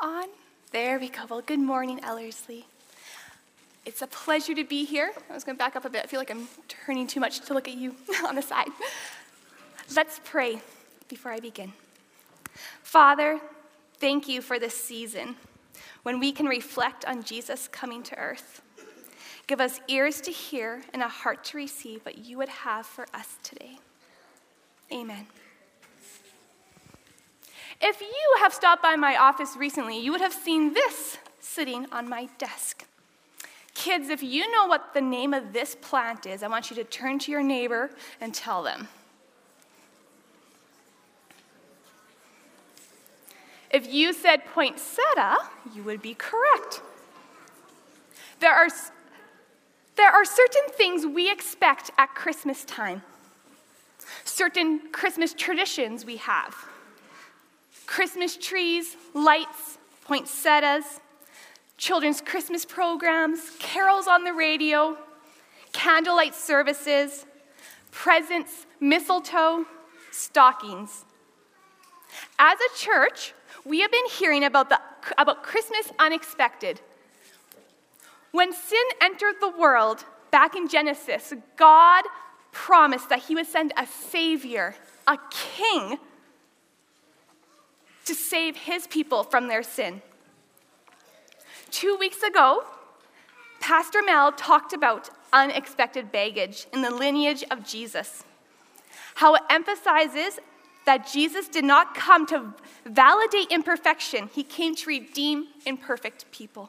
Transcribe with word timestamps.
On. 0.00 0.24
There 0.72 0.98
we 0.98 1.10
go. 1.10 1.26
Well, 1.28 1.42
good 1.42 1.58
morning, 1.58 2.02
Ellerslie. 2.02 2.64
It's 3.84 4.00
a 4.00 4.06
pleasure 4.06 4.54
to 4.54 4.64
be 4.64 4.86
here. 4.86 5.12
I 5.28 5.34
was 5.34 5.44
going 5.44 5.56
to 5.56 5.58
back 5.58 5.76
up 5.76 5.84
a 5.84 5.90
bit. 5.90 6.02
I 6.04 6.06
feel 6.06 6.18
like 6.18 6.30
I'm 6.30 6.48
turning 6.68 7.06
too 7.06 7.20
much 7.20 7.40
to 7.40 7.52
look 7.52 7.68
at 7.68 7.74
you 7.74 7.94
on 8.26 8.34
the 8.34 8.40
side. 8.40 8.68
Let's 9.94 10.18
pray 10.24 10.62
before 11.08 11.32
I 11.32 11.40
begin. 11.40 11.74
Father, 12.82 13.40
thank 13.98 14.26
you 14.26 14.40
for 14.40 14.58
this 14.58 14.74
season 14.74 15.36
when 16.02 16.18
we 16.18 16.32
can 16.32 16.46
reflect 16.46 17.04
on 17.04 17.22
Jesus 17.22 17.68
coming 17.68 18.02
to 18.04 18.16
earth. 18.16 18.62
Give 19.46 19.60
us 19.60 19.80
ears 19.86 20.22
to 20.22 20.30
hear 20.30 20.80
and 20.94 21.02
a 21.02 21.08
heart 21.08 21.44
to 21.44 21.58
receive 21.58 22.06
what 22.06 22.16
you 22.16 22.38
would 22.38 22.48
have 22.48 22.86
for 22.86 23.06
us 23.12 23.36
today. 23.42 23.78
Amen. 24.90 25.26
If 27.80 28.00
you 28.00 28.36
have 28.40 28.52
stopped 28.52 28.82
by 28.82 28.96
my 28.96 29.16
office 29.16 29.56
recently, 29.56 29.98
you 29.98 30.12
would 30.12 30.20
have 30.20 30.34
seen 30.34 30.74
this 30.74 31.18
sitting 31.40 31.86
on 31.90 32.08
my 32.08 32.28
desk. 32.36 32.84
Kids, 33.74 34.10
if 34.10 34.22
you 34.22 34.50
know 34.52 34.66
what 34.66 34.92
the 34.92 35.00
name 35.00 35.32
of 35.32 35.54
this 35.54 35.74
plant 35.74 36.26
is, 36.26 36.42
I 36.42 36.48
want 36.48 36.70
you 36.70 36.76
to 36.76 36.84
turn 36.84 37.18
to 37.20 37.30
your 37.30 37.42
neighbor 37.42 37.90
and 38.20 38.34
tell 38.34 38.62
them. 38.62 38.88
If 43.70 43.90
you 43.90 44.12
said 44.12 44.44
poinsettia, 44.46 45.38
you 45.74 45.82
would 45.84 46.02
be 46.02 46.14
correct. 46.14 46.82
There 48.40 48.52
are, 48.52 48.68
there 49.96 50.10
are 50.10 50.24
certain 50.24 50.68
things 50.72 51.06
we 51.06 51.30
expect 51.30 51.90
at 51.96 52.14
Christmas 52.14 52.64
time, 52.64 53.02
certain 54.24 54.80
Christmas 54.92 55.32
traditions 55.32 56.04
we 56.04 56.16
have. 56.16 56.54
Christmas 57.90 58.36
trees, 58.36 58.96
lights, 59.14 59.76
poinsettias, 60.04 61.00
children's 61.76 62.20
Christmas 62.20 62.64
programs, 62.64 63.40
carols 63.58 64.06
on 64.06 64.22
the 64.22 64.32
radio, 64.32 64.96
candlelight 65.72 66.36
services, 66.36 67.26
presents, 67.90 68.64
mistletoe, 68.78 69.66
stockings. 70.12 71.04
As 72.38 72.56
a 72.60 72.78
church, 72.78 73.34
we 73.64 73.80
have 73.80 73.90
been 73.90 74.06
hearing 74.12 74.44
about, 74.44 74.68
the, 74.68 74.78
about 75.18 75.42
Christmas 75.42 75.90
unexpected. 75.98 76.80
When 78.30 78.52
sin 78.52 78.84
entered 79.00 79.34
the 79.40 79.50
world 79.50 80.04
back 80.30 80.54
in 80.54 80.68
Genesis, 80.68 81.34
God 81.56 82.04
promised 82.52 83.08
that 83.08 83.18
He 83.18 83.34
would 83.34 83.48
send 83.48 83.72
a 83.76 83.84
Savior, 83.84 84.76
a 85.08 85.18
King, 85.32 85.98
to 88.10 88.16
save 88.16 88.56
His 88.56 88.88
people 88.88 89.22
from 89.22 89.46
their 89.46 89.62
sin. 89.62 90.02
Two 91.70 91.96
weeks 92.00 92.24
ago, 92.24 92.64
Pastor 93.60 94.00
Mel 94.04 94.32
talked 94.32 94.72
about 94.72 95.10
unexpected 95.32 96.10
baggage 96.10 96.66
in 96.72 96.82
the 96.82 96.90
lineage 96.90 97.44
of 97.52 97.64
Jesus, 97.64 98.24
how 99.14 99.36
it 99.36 99.42
emphasizes 99.48 100.40
that 100.86 101.06
Jesus 101.06 101.46
did 101.46 101.64
not 101.64 101.94
come 101.94 102.26
to 102.26 102.52
validate 102.84 103.52
imperfection, 103.52 104.28
he 104.32 104.42
came 104.42 104.74
to 104.74 104.88
redeem 104.88 105.46
imperfect 105.64 106.28
people. 106.32 106.68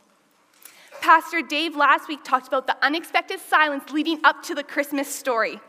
Pastor 1.02 1.42
Dave 1.42 1.76
last 1.76 2.08
week 2.08 2.24
talked 2.24 2.48
about 2.48 2.68
the 2.68 2.78
unexpected 2.86 3.40
silence 3.40 3.90
leading 3.92 4.20
up 4.24 4.44
to 4.44 4.54
the 4.54 4.64
Christmas 4.64 5.08
story. 5.08 5.60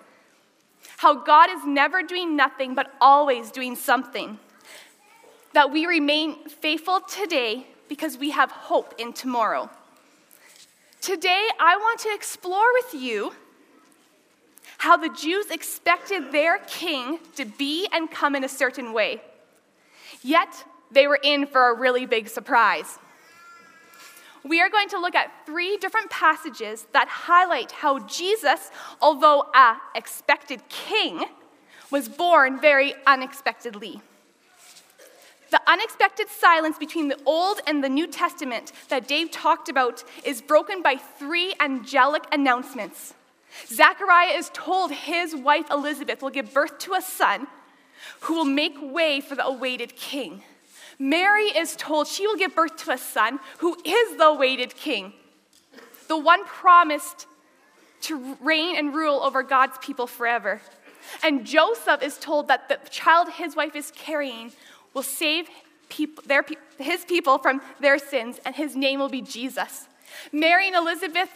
How 0.99 1.15
God 1.15 1.49
is 1.49 1.65
never 1.65 2.03
doing 2.03 2.37
nothing 2.37 2.75
but 2.75 2.93
always 3.00 3.50
doing 3.50 3.75
something. 3.75 4.38
That 5.55 5.71
we 5.71 5.87
remain 5.87 6.49
faithful 6.49 7.01
today 7.01 7.67
because 7.89 8.17
we 8.17 8.31
have 8.31 8.51
hope 8.51 8.95
in 8.99 9.13
tomorrow. 9.13 9.69
Today, 11.03 11.49
I 11.61 11.77
want 11.77 12.01
to 12.01 12.15
explore 12.15 12.73
with 12.75 13.03
you 13.03 13.35
how 14.79 14.97
the 14.97 15.11
Jews 15.11 15.51
expected 15.51 16.33
their 16.33 16.59
king 16.61 17.19
to 17.37 17.45
be 17.45 17.87
and 17.93 18.11
come 18.11 18.35
in 18.35 18.45
a 18.45 18.49
certain 18.49 18.93
way. 18.93 19.21
Yet, 20.23 20.65
they 20.91 21.07
were 21.07 21.21
in 21.23 21.47
for 21.47 21.71
a 21.71 21.75
really 21.75 22.07
big 22.07 22.29
surprise. 22.29 22.99
We 24.45 24.61
are 24.61 24.71
going 24.71 24.89
to 24.89 24.99
look 24.99 25.15
at 25.15 25.31
three 25.47 25.77
different 25.77 26.11
passages 26.11 26.87
that 26.93 27.09
highlight 27.09 27.73
how 27.73 28.01
Jesus, 28.01 28.71
although 29.01 29.47
a 29.55 29.77
expected 29.95 30.69
king, 30.69 31.25
was 31.91 32.09
born 32.09 32.61
very 32.61 32.95
unexpectedly. 33.07 34.01
The 35.53 35.61
unexpected 35.71 36.31
silence 36.31 36.79
between 36.79 37.09
the 37.09 37.19
Old 37.27 37.61
and 37.67 37.85
the 37.85 37.89
New 37.91 38.07
Testament 38.07 38.73
that 38.89 39.07
Dave 39.07 39.31
talked 39.31 39.69
about 39.69 40.03
is 40.25 40.41
broken 40.41 40.81
by 40.81 40.97
three 40.97 41.55
angelic 41.61 42.25
announcements. 42.33 43.13
Zechariah 43.67 44.31
is 44.31 44.51
told 44.55 44.93
his 44.93 45.37
wife 45.37 45.71
Elizabeth 45.71 46.23
will 46.23 46.31
give 46.31 46.55
birth 46.55 46.79
to 46.79 46.95
a 46.95 47.03
son 47.03 47.49
who 48.21 48.33
will 48.33 48.47
make 48.47 48.79
way 48.81 49.21
for 49.21 49.35
the 49.35 49.45
awaited 49.45 49.95
king. 49.95 50.43
Mary 50.99 51.49
is 51.49 51.77
told 51.77 52.07
she 52.07 52.27
will 52.27 52.37
give 52.37 52.55
birth 52.55 52.77
to 52.85 52.93
a 52.93 52.97
son 52.97 53.39
who 53.59 53.77
is 53.85 54.17
the 54.17 54.25
awaited 54.25 54.75
king, 54.75 55.12
the 56.09 56.17
one 56.17 56.47
promised 56.47 57.27
to 58.01 58.39
reign 58.41 58.75
and 58.77 58.95
rule 58.95 59.21
over 59.21 59.43
God's 59.43 59.77
people 59.83 60.07
forever. 60.07 60.62
And 61.23 61.45
Joseph 61.45 62.03
is 62.03 62.17
told 62.17 62.49
that 62.49 62.71
the 62.71 62.79
child 62.89 63.29
his 63.33 63.55
wife 63.55 63.77
is 63.77 63.91
carrying 63.91 64.53
will 64.95 65.03
save 65.03 65.49
people, 65.89 66.23
their, 66.27 66.45
his 66.79 67.05
people 67.05 67.39
from 67.39 67.61
their 67.81 67.99
sins, 67.99 68.41
and 68.45 68.55
his 68.55 68.75
name 68.77 68.99
will 69.01 69.09
be 69.09 69.23
Jesus. 69.23 69.87
Mary 70.33 70.69
and 70.69 70.77
Elizabeth 70.77 71.31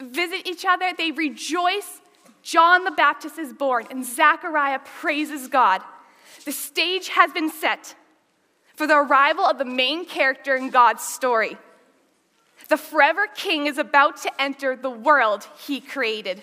visit 0.00 0.46
each 0.46 0.64
other, 0.64 0.92
they 0.96 1.10
rejoice. 1.10 2.00
John 2.42 2.84
the 2.84 2.90
Baptist 2.90 3.38
is 3.38 3.52
born, 3.52 3.86
and 3.90 4.04
Zechariah 4.04 4.80
praises 5.00 5.48
God. 5.48 5.82
The 6.44 6.52
stage 6.52 7.08
has 7.08 7.32
been 7.32 7.50
set 7.50 7.94
for 8.74 8.86
the 8.86 8.96
arrival 8.96 9.44
of 9.44 9.58
the 9.58 9.64
main 9.64 10.06
character 10.06 10.56
in 10.56 10.70
God's 10.70 11.02
story. 11.02 11.58
The 12.68 12.76
forever 12.76 13.26
king 13.26 13.66
is 13.66 13.78
about 13.78 14.18
to 14.22 14.40
enter 14.40 14.76
the 14.76 14.90
world 14.90 15.46
he 15.58 15.80
created. 15.80 16.42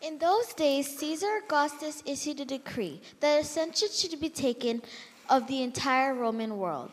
In 0.00 0.18
those 0.18 0.54
days, 0.54 0.96
Caesar 0.98 1.40
Augustus 1.44 2.04
issued 2.06 2.38
a 2.40 2.44
decree 2.44 3.00
that 3.18 3.40
a 3.40 3.44
census 3.44 3.98
should 3.98 4.20
be 4.20 4.28
taken 4.28 4.80
of 5.28 5.48
the 5.48 5.62
entire 5.62 6.14
Roman 6.14 6.56
world. 6.56 6.92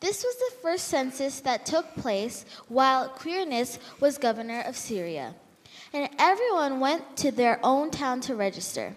This 0.00 0.24
was 0.24 0.36
the 0.36 0.56
first 0.60 0.88
census 0.88 1.40
that 1.40 1.64
took 1.64 1.94
place 1.94 2.44
while 2.68 3.08
Quirinius 3.08 3.78
was 4.00 4.18
governor 4.18 4.62
of 4.62 4.76
Syria. 4.76 5.34
And 5.92 6.08
everyone 6.18 6.80
went 6.80 7.16
to 7.18 7.30
their 7.30 7.60
own 7.62 7.90
town 7.90 8.20
to 8.22 8.34
register. 8.34 8.96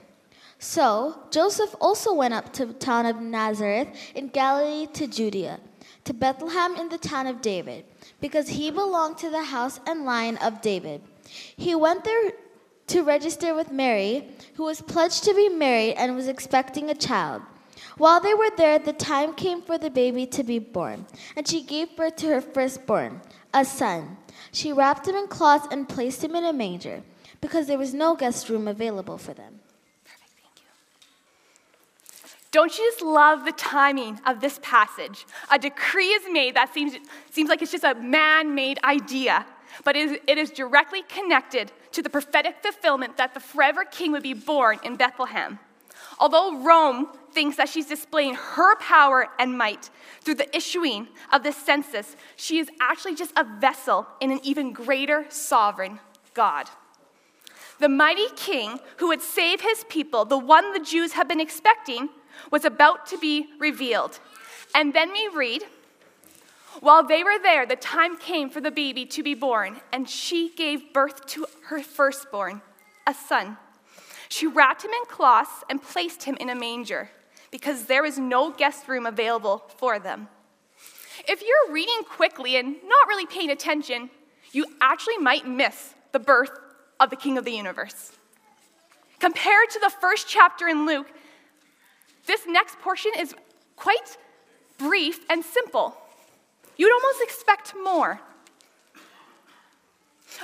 So 0.57 1.19
Joseph 1.29 1.75
also 1.79 2.13
went 2.13 2.33
up 2.33 2.53
to 2.53 2.65
the 2.65 2.73
town 2.73 3.05
of 3.05 3.21
Nazareth 3.21 3.89
in 4.15 4.29
Galilee 4.29 4.87
to 4.93 5.07
Judea, 5.07 5.59
to 6.05 6.13
Bethlehem 6.13 6.75
in 6.75 6.89
the 6.89 6.97
town 6.97 7.27
of 7.27 7.41
David, 7.41 7.85
because 8.19 8.49
he 8.49 8.71
belonged 8.71 9.19
to 9.19 9.29
the 9.29 9.43
house 9.43 9.79
and 9.85 10.05
line 10.05 10.37
of 10.37 10.61
David. 10.61 11.01
He 11.25 11.75
went 11.75 12.03
there 12.03 12.31
to 12.93 13.01
register 13.01 13.55
with 13.55 13.71
Mary, 13.71 14.27
who 14.53 14.65
was 14.65 14.79
pledged 14.79 15.23
to 15.23 15.33
be 15.33 15.49
married 15.49 15.95
and 15.95 16.15
was 16.15 16.27
expecting 16.27 16.91
a 16.91 16.95
child. 16.95 17.41
While 17.97 18.21
they 18.21 18.35
were 18.35 18.51
there, 18.55 18.77
the 18.77 18.93
time 18.93 19.33
came 19.33 19.63
for 19.63 19.79
the 19.79 19.89
baby 19.89 20.27
to 20.27 20.43
be 20.43 20.59
born, 20.59 21.07
and 21.35 21.47
she 21.47 21.63
gave 21.63 21.95
birth 21.95 22.17
to 22.17 22.27
her 22.27 22.41
firstborn, 22.41 23.21
a 23.51 23.65
son. 23.65 24.17
She 24.51 24.71
wrapped 24.71 25.07
him 25.07 25.15
in 25.15 25.25
cloths 25.25 25.67
and 25.71 25.89
placed 25.89 26.23
him 26.23 26.35
in 26.35 26.45
a 26.45 26.53
manger, 26.53 27.01
because 27.41 27.65
there 27.65 27.79
was 27.79 27.95
no 27.95 28.15
guest 28.15 28.47
room 28.47 28.67
available 28.67 29.17
for 29.17 29.33
them. 29.33 29.59
Perfect, 30.05 30.33
thank 30.43 30.57
you. 30.57 30.69
Don't 32.51 32.77
you 32.77 32.91
just 32.91 33.01
love 33.01 33.43
the 33.43 33.53
timing 33.53 34.19
of 34.27 34.39
this 34.39 34.59
passage? 34.61 35.25
A 35.51 35.57
decree 35.57 36.09
is 36.09 36.25
made 36.31 36.55
that 36.55 36.71
seems, 36.71 36.93
seems 37.31 37.49
like 37.49 37.63
it's 37.63 37.71
just 37.71 37.83
a 37.83 37.95
man 37.95 38.53
made 38.53 38.79
idea, 38.83 39.47
but 39.83 39.95
it 39.95 40.37
is, 40.37 40.51
directly 40.51 41.03
connected 41.03 41.71
to 41.91 42.01
the 42.01 42.09
prophetic 42.09 42.57
fulfillment 42.61 43.17
that 43.17 43.33
the 43.33 43.39
forever 43.39 43.83
king 43.85 44.11
would 44.11 44.23
be 44.23 44.33
born 44.33 44.79
in 44.83 44.95
Bethlehem. 44.95 45.59
Although 46.19 46.61
Rome 46.63 47.07
thinks 47.31 47.57
that 47.57 47.69
she's 47.69 47.87
displaying 47.87 48.35
her 48.35 48.75
power 48.77 49.29
and 49.39 49.57
might 49.57 49.89
through 50.21 50.35
the 50.35 50.55
issuing 50.55 51.07
of 51.31 51.43
this 51.43 51.57
census, 51.57 52.15
she 52.35 52.59
is 52.59 52.69
actually 52.81 53.15
just 53.15 53.33
a 53.35 53.43
vessel 53.43 54.05
in 54.21 54.31
an 54.31 54.39
even 54.43 54.73
greater 54.73 55.25
sovereign 55.29 55.99
God. 56.33 56.69
The 57.79 57.89
mighty 57.89 58.27
king 58.35 58.79
who 58.97 59.07
would 59.07 59.21
save 59.21 59.61
his 59.61 59.83
people, 59.89 60.25
the 60.25 60.37
one 60.37 60.73
the 60.73 60.79
Jews 60.79 61.13
have 61.13 61.27
been 61.27 61.39
expecting, 61.39 62.09
was 62.51 62.65
about 62.65 63.05
to 63.07 63.17
be 63.17 63.47
revealed. 63.59 64.19
And 64.75 64.93
then 64.93 65.11
we 65.11 65.29
read, 65.33 65.63
while 66.79 67.03
they 67.05 67.23
were 67.23 67.39
there, 67.41 67.65
the 67.65 67.75
time 67.75 68.17
came 68.17 68.49
for 68.49 68.61
the 68.61 68.71
baby 68.71 69.05
to 69.07 69.23
be 69.23 69.33
born, 69.33 69.81
and 69.91 70.09
she 70.09 70.53
gave 70.55 70.93
birth 70.93 71.25
to 71.27 71.45
her 71.65 71.81
firstborn, 71.81 72.61
a 73.07 73.13
son. 73.13 73.57
She 74.29 74.47
wrapped 74.47 74.83
him 74.83 74.91
in 74.91 75.05
cloths 75.05 75.63
and 75.69 75.81
placed 75.81 76.23
him 76.23 76.35
in 76.39 76.49
a 76.49 76.55
manger 76.55 77.09
because 77.51 77.85
there 77.85 78.01
was 78.01 78.17
no 78.17 78.51
guest 78.51 78.87
room 78.87 79.05
available 79.05 79.63
for 79.77 79.99
them. 79.99 80.27
If 81.27 81.41
you're 81.41 81.73
reading 81.73 82.03
quickly 82.09 82.55
and 82.57 82.75
not 82.83 83.07
really 83.07 83.27
paying 83.27 83.51
attention, 83.51 84.09
you 84.51 84.65
actually 84.81 85.19
might 85.19 85.47
miss 85.47 85.93
the 86.11 86.19
birth 86.19 86.51
of 86.99 87.09
the 87.09 87.15
King 87.15 87.37
of 87.37 87.45
the 87.45 87.51
universe. 87.51 88.11
Compared 89.19 89.69
to 89.69 89.79
the 89.79 89.91
first 90.01 90.27
chapter 90.27 90.67
in 90.67 90.85
Luke, 90.85 91.07
this 92.25 92.41
next 92.47 92.79
portion 92.79 93.11
is 93.17 93.35
quite 93.75 94.17
brief 94.77 95.19
and 95.29 95.43
simple. 95.43 95.95
You'd 96.77 96.93
almost 96.93 97.21
expect 97.21 97.73
more. 97.83 98.19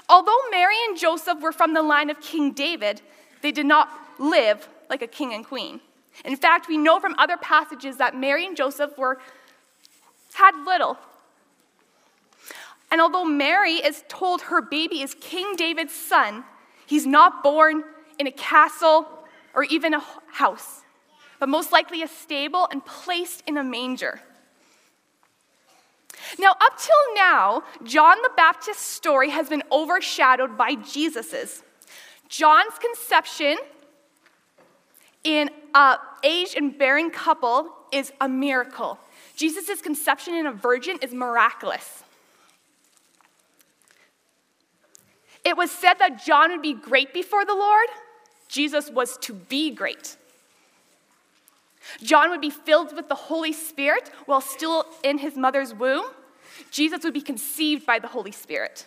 Although 0.08 0.38
Mary 0.52 0.76
and 0.88 0.98
Joseph 0.98 1.42
were 1.42 1.52
from 1.52 1.74
the 1.74 1.82
line 1.82 2.10
of 2.10 2.22
King 2.22 2.52
David, 2.52 3.02
they 3.42 3.52
did 3.52 3.66
not 3.66 3.90
live 4.20 4.68
like 4.90 5.02
a 5.02 5.08
king 5.08 5.34
and 5.34 5.46
queen. 5.46 5.82
In 6.26 6.36
fact, 6.36 6.68
we 6.68 6.78
know 6.78 7.00
from 7.00 7.16
other 7.18 7.38
passages 7.38 7.98
that 7.98 8.16
Mary 8.16 8.46
and 8.46 8.56
Joseph 8.56 8.98
were 8.98 9.20
had 10.40 10.56
little. 10.66 10.98
And 12.92 13.02
although 13.02 13.26
Mary 13.26 13.74
is 13.74 14.04
told 14.08 14.44
her 14.44 14.62
baby 14.62 15.02
is 15.02 15.14
King 15.20 15.56
David's 15.56 15.94
son, 15.94 16.44
he's 16.86 17.06
not 17.06 17.44
born 17.44 17.84
in 18.18 18.26
a 18.26 18.32
castle 18.32 19.08
or 19.54 19.64
even 19.66 19.94
a 19.94 20.04
house, 20.32 20.82
but 21.40 21.50
most 21.50 21.72
likely 21.72 22.02
a 22.02 22.08
stable 22.08 22.68
and 22.72 22.86
placed 22.86 23.44
in 23.46 23.58
a 23.58 23.64
manger. 23.64 24.22
Now, 26.38 26.52
up 26.52 26.78
till 26.78 27.16
now, 27.16 27.64
John 27.84 28.18
the 28.22 28.32
Baptist's 28.36 28.84
story 28.84 29.30
has 29.30 29.50
been 29.50 29.64
overshadowed 29.72 30.58
by 30.58 30.76
Jesus's. 30.76 31.64
John's 32.28 32.78
conception 32.80 33.58
in 35.24 35.50
a 35.74 35.98
aged 36.24 36.58
and 36.58 36.78
barren 36.78 37.10
couple 37.10 37.74
is 37.92 38.12
a 38.22 38.30
miracle. 38.30 39.00
Jesus' 39.36 39.82
conception 39.82 40.36
in 40.36 40.46
a 40.46 40.52
virgin 40.52 40.98
is 41.02 41.14
miraculous. 41.14 42.04
It 45.46 45.58
was 45.58 45.72
said 45.72 45.96
that 45.96 46.24
John 46.24 46.52
would 46.52 46.62
be 46.62 46.74
great 46.74 47.14
before 47.14 47.46
the 47.46 47.56
Lord. 47.56 47.88
Jesus 48.48 48.90
was 48.90 49.18
to 49.20 49.34
be 49.34 49.72
great. 49.72 50.18
John 52.04 52.30
would 52.30 52.42
be 52.42 52.50
filled 52.50 52.96
with 52.96 53.08
the 53.10 53.16
Holy 53.16 53.54
Spirit 53.54 54.12
while 54.26 54.42
still 54.42 54.86
in 55.04 55.18
his 55.18 55.36
mother's 55.36 55.74
womb. 55.74 56.06
Jesus 56.72 57.04
would 57.04 57.14
be 57.14 57.22
conceived 57.22 57.86
by 57.86 58.00
the 58.00 58.08
Holy 58.08 58.32
Spirit. 58.32 58.86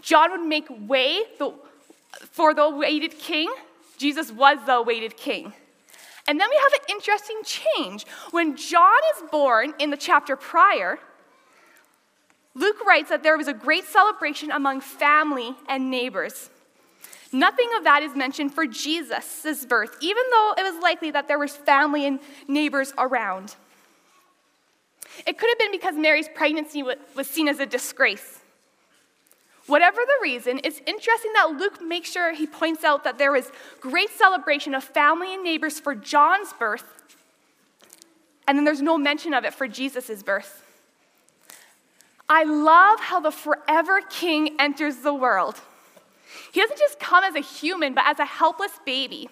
John 0.00 0.30
would 0.30 0.46
make 0.46 0.66
way 0.70 1.22
for 2.30 2.54
the 2.54 2.62
awaited 2.62 3.18
king. 3.18 3.52
Jesus 3.98 4.32
was 4.32 4.58
the 4.66 4.74
awaited 4.74 5.16
king. 5.16 5.52
And 6.28 6.40
then 6.40 6.48
we 6.48 6.56
have 6.56 6.72
an 6.72 6.80
interesting 6.88 7.40
change. 7.44 8.06
When 8.30 8.56
John 8.56 8.98
is 9.16 9.22
born 9.30 9.74
in 9.78 9.90
the 9.90 9.96
chapter 9.96 10.36
prior, 10.36 10.98
Luke 12.54 12.84
writes 12.86 13.08
that 13.08 13.22
there 13.22 13.36
was 13.36 13.48
a 13.48 13.54
great 13.54 13.84
celebration 13.84 14.50
among 14.50 14.80
family 14.80 15.54
and 15.68 15.90
neighbors. 15.90 16.50
Nothing 17.32 17.68
of 17.78 17.84
that 17.84 18.02
is 18.02 18.14
mentioned 18.14 18.54
for 18.54 18.66
Jesus' 18.66 19.64
birth, 19.64 19.96
even 20.00 20.22
though 20.30 20.54
it 20.58 20.62
was 20.62 20.82
likely 20.82 21.10
that 21.12 21.28
there 21.28 21.38
was 21.38 21.56
family 21.56 22.06
and 22.06 22.20
neighbors 22.46 22.92
around. 22.98 23.56
It 25.26 25.38
could 25.38 25.48
have 25.50 25.58
been 25.58 25.70
because 25.70 25.94
Mary's 25.96 26.28
pregnancy 26.28 26.82
was 26.82 27.26
seen 27.26 27.48
as 27.48 27.60
a 27.60 27.66
disgrace. 27.66 28.40
Whatever 29.66 30.00
the 30.04 30.22
reason, 30.22 30.60
it's 30.64 30.80
interesting 30.86 31.32
that 31.34 31.52
Luke 31.56 31.80
makes 31.80 32.10
sure 32.10 32.34
he 32.34 32.46
points 32.46 32.82
out 32.82 33.04
that 33.04 33.18
there 33.18 33.30
was 33.30 33.50
great 33.80 34.10
celebration 34.10 34.74
of 34.74 34.82
family 34.82 35.32
and 35.34 35.44
neighbors 35.44 35.78
for 35.78 35.94
John's 35.94 36.52
birth, 36.52 36.84
and 38.48 38.58
then 38.58 38.64
there's 38.64 38.82
no 38.82 38.98
mention 38.98 39.32
of 39.32 39.44
it 39.44 39.54
for 39.54 39.68
Jesus' 39.68 40.22
birth. 40.22 40.64
I 42.28 42.42
love 42.44 42.98
how 42.98 43.20
the 43.20 43.30
forever 43.30 44.00
king 44.00 44.56
enters 44.58 44.96
the 44.96 45.14
world. 45.14 45.60
He 46.50 46.60
doesn't 46.60 46.78
just 46.78 46.98
come 46.98 47.22
as 47.22 47.34
a 47.34 47.40
human, 47.40 47.94
but 47.94 48.04
as 48.06 48.18
a 48.18 48.24
helpless 48.24 48.72
baby. 48.84 49.28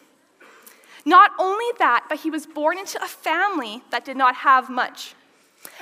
Not 1.04 1.32
only 1.38 1.64
that, 1.78 2.04
but 2.08 2.20
he 2.20 2.30
was 2.30 2.46
born 2.46 2.78
into 2.78 3.02
a 3.02 3.08
family 3.08 3.82
that 3.90 4.04
did 4.04 4.16
not 4.16 4.36
have 4.36 4.70
much. 4.70 5.14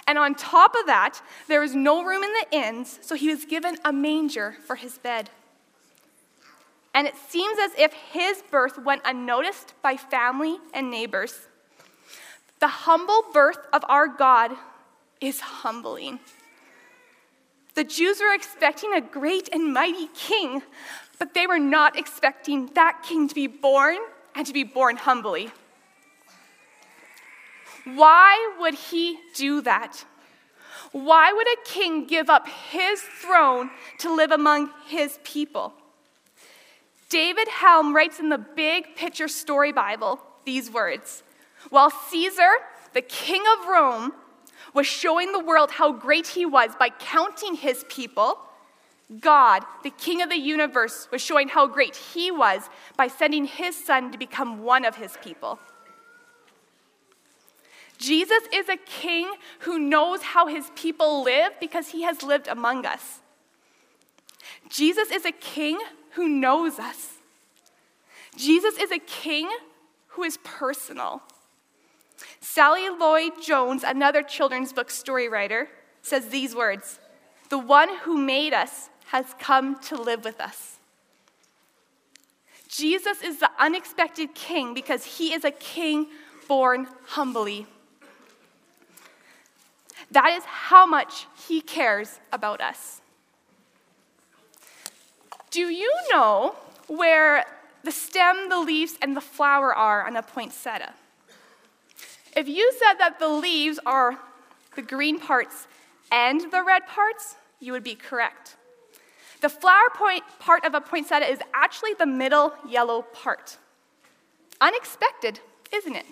And 0.06 0.18
on 0.18 0.34
top 0.34 0.74
of 0.74 0.86
that, 0.86 1.20
there 1.48 1.60
was 1.60 1.74
no 1.74 2.04
room 2.04 2.22
in 2.22 2.32
the 2.32 2.56
inns, 2.56 2.98
so 3.02 3.14
he 3.14 3.28
was 3.28 3.44
given 3.44 3.76
a 3.84 3.92
manger 3.92 4.56
for 4.66 4.76
his 4.76 4.98
bed. 4.98 5.30
And 6.94 7.06
it 7.06 7.14
seems 7.28 7.58
as 7.58 7.72
if 7.78 7.92
his 7.92 8.42
birth 8.50 8.78
went 8.78 9.02
unnoticed 9.04 9.74
by 9.82 9.96
family 9.96 10.58
and 10.72 10.90
neighbors. 10.90 11.46
The 12.60 12.68
humble 12.68 13.22
birth 13.32 13.58
of 13.72 13.84
our 13.88 14.08
God 14.08 14.52
is 15.20 15.40
humbling. 15.40 16.18
The 17.74 17.84
Jews 17.84 18.18
were 18.20 18.34
expecting 18.34 18.94
a 18.94 19.00
great 19.00 19.48
and 19.52 19.72
mighty 19.72 20.08
king, 20.14 20.62
but 21.18 21.34
they 21.34 21.46
were 21.46 21.60
not 21.60 21.96
expecting 21.96 22.66
that 22.74 23.04
king 23.06 23.28
to 23.28 23.34
be 23.34 23.46
born 23.46 23.98
and 24.34 24.46
to 24.46 24.52
be 24.52 24.64
born 24.64 24.96
humbly. 24.96 25.52
Why 27.94 28.54
would 28.58 28.74
he 28.74 29.18
do 29.34 29.60
that? 29.62 30.04
Why 30.92 31.32
would 31.32 31.46
a 31.46 31.56
king 31.64 32.06
give 32.06 32.30
up 32.30 32.48
his 32.48 33.00
throne 33.00 33.70
to 33.98 34.14
live 34.14 34.30
among 34.30 34.70
his 34.86 35.18
people? 35.22 35.72
David 37.08 37.48
Helm 37.48 37.94
writes 37.94 38.18
in 38.20 38.28
the 38.28 38.38
Big 38.38 38.94
Picture 38.96 39.28
Story 39.28 39.72
Bible 39.72 40.20
these 40.44 40.70
words 40.70 41.22
While 41.70 41.90
Caesar, 41.90 42.50
the 42.92 43.02
king 43.02 43.42
of 43.58 43.68
Rome, 43.68 44.12
was 44.74 44.86
showing 44.86 45.32
the 45.32 45.40
world 45.40 45.70
how 45.70 45.92
great 45.92 46.26
he 46.26 46.44
was 46.44 46.72
by 46.78 46.90
counting 46.90 47.54
his 47.54 47.84
people, 47.88 48.38
God, 49.20 49.64
the 49.82 49.90
king 49.90 50.20
of 50.20 50.28
the 50.28 50.36
universe, 50.36 51.08
was 51.10 51.22
showing 51.22 51.48
how 51.48 51.66
great 51.66 51.96
he 51.96 52.30
was 52.30 52.68
by 52.96 53.08
sending 53.08 53.46
his 53.46 53.82
son 53.82 54.12
to 54.12 54.18
become 54.18 54.62
one 54.62 54.84
of 54.84 54.96
his 54.96 55.16
people. 55.22 55.58
Jesus 57.98 58.44
is 58.52 58.68
a 58.68 58.76
king 58.76 59.28
who 59.60 59.78
knows 59.78 60.22
how 60.22 60.46
his 60.46 60.70
people 60.76 61.22
live 61.24 61.52
because 61.60 61.88
he 61.88 62.02
has 62.02 62.22
lived 62.22 62.46
among 62.46 62.86
us. 62.86 63.20
Jesus 64.68 65.10
is 65.10 65.24
a 65.24 65.32
king 65.32 65.78
who 66.12 66.28
knows 66.28 66.78
us. 66.78 67.14
Jesus 68.36 68.78
is 68.78 68.92
a 68.92 68.98
king 68.98 69.48
who 70.08 70.22
is 70.22 70.38
personal. 70.44 71.22
Sally 72.40 72.88
Lloyd 72.88 73.32
Jones, 73.42 73.82
another 73.82 74.22
children's 74.22 74.72
book 74.72 74.90
story 74.90 75.28
writer, 75.28 75.68
says 76.02 76.28
these 76.28 76.54
words 76.54 77.00
The 77.50 77.58
one 77.58 77.88
who 78.02 78.16
made 78.16 78.54
us 78.54 78.90
has 79.06 79.34
come 79.38 79.80
to 79.80 79.96
live 79.96 80.24
with 80.24 80.40
us. 80.40 80.76
Jesus 82.68 83.22
is 83.22 83.40
the 83.40 83.50
unexpected 83.58 84.34
king 84.34 84.74
because 84.74 85.04
he 85.04 85.32
is 85.32 85.44
a 85.44 85.50
king 85.50 86.06
born 86.46 86.86
humbly. 87.06 87.66
That 90.10 90.32
is 90.32 90.44
how 90.44 90.86
much 90.86 91.26
He 91.46 91.60
cares 91.60 92.20
about 92.32 92.60
us. 92.60 93.00
Do 95.50 95.68
you 95.68 95.92
know 96.10 96.56
where 96.88 97.44
the 97.84 97.92
stem, 97.92 98.48
the 98.48 98.58
leaves, 98.58 98.98
and 99.00 99.16
the 99.16 99.20
flower 99.20 99.74
are 99.74 100.06
on 100.06 100.16
a 100.16 100.22
poinsettia? 100.22 100.94
If 102.36 102.48
you 102.48 102.72
said 102.78 102.94
that 102.98 103.18
the 103.18 103.28
leaves 103.28 103.80
are 103.86 104.18
the 104.76 104.82
green 104.82 105.18
parts 105.18 105.66
and 106.12 106.40
the 106.52 106.62
red 106.62 106.86
parts, 106.86 107.36
you 107.60 107.72
would 107.72 107.82
be 107.82 107.94
correct. 107.94 108.56
The 109.40 109.48
flower 109.48 109.88
point 109.94 110.24
part 110.38 110.64
of 110.64 110.74
a 110.74 110.80
poinsettia 110.80 111.26
is 111.26 111.40
actually 111.54 111.94
the 111.94 112.06
middle 112.06 112.54
yellow 112.68 113.02
part. 113.02 113.56
Unexpected, 114.60 115.40
isn't 115.72 115.94
it? 115.94 116.06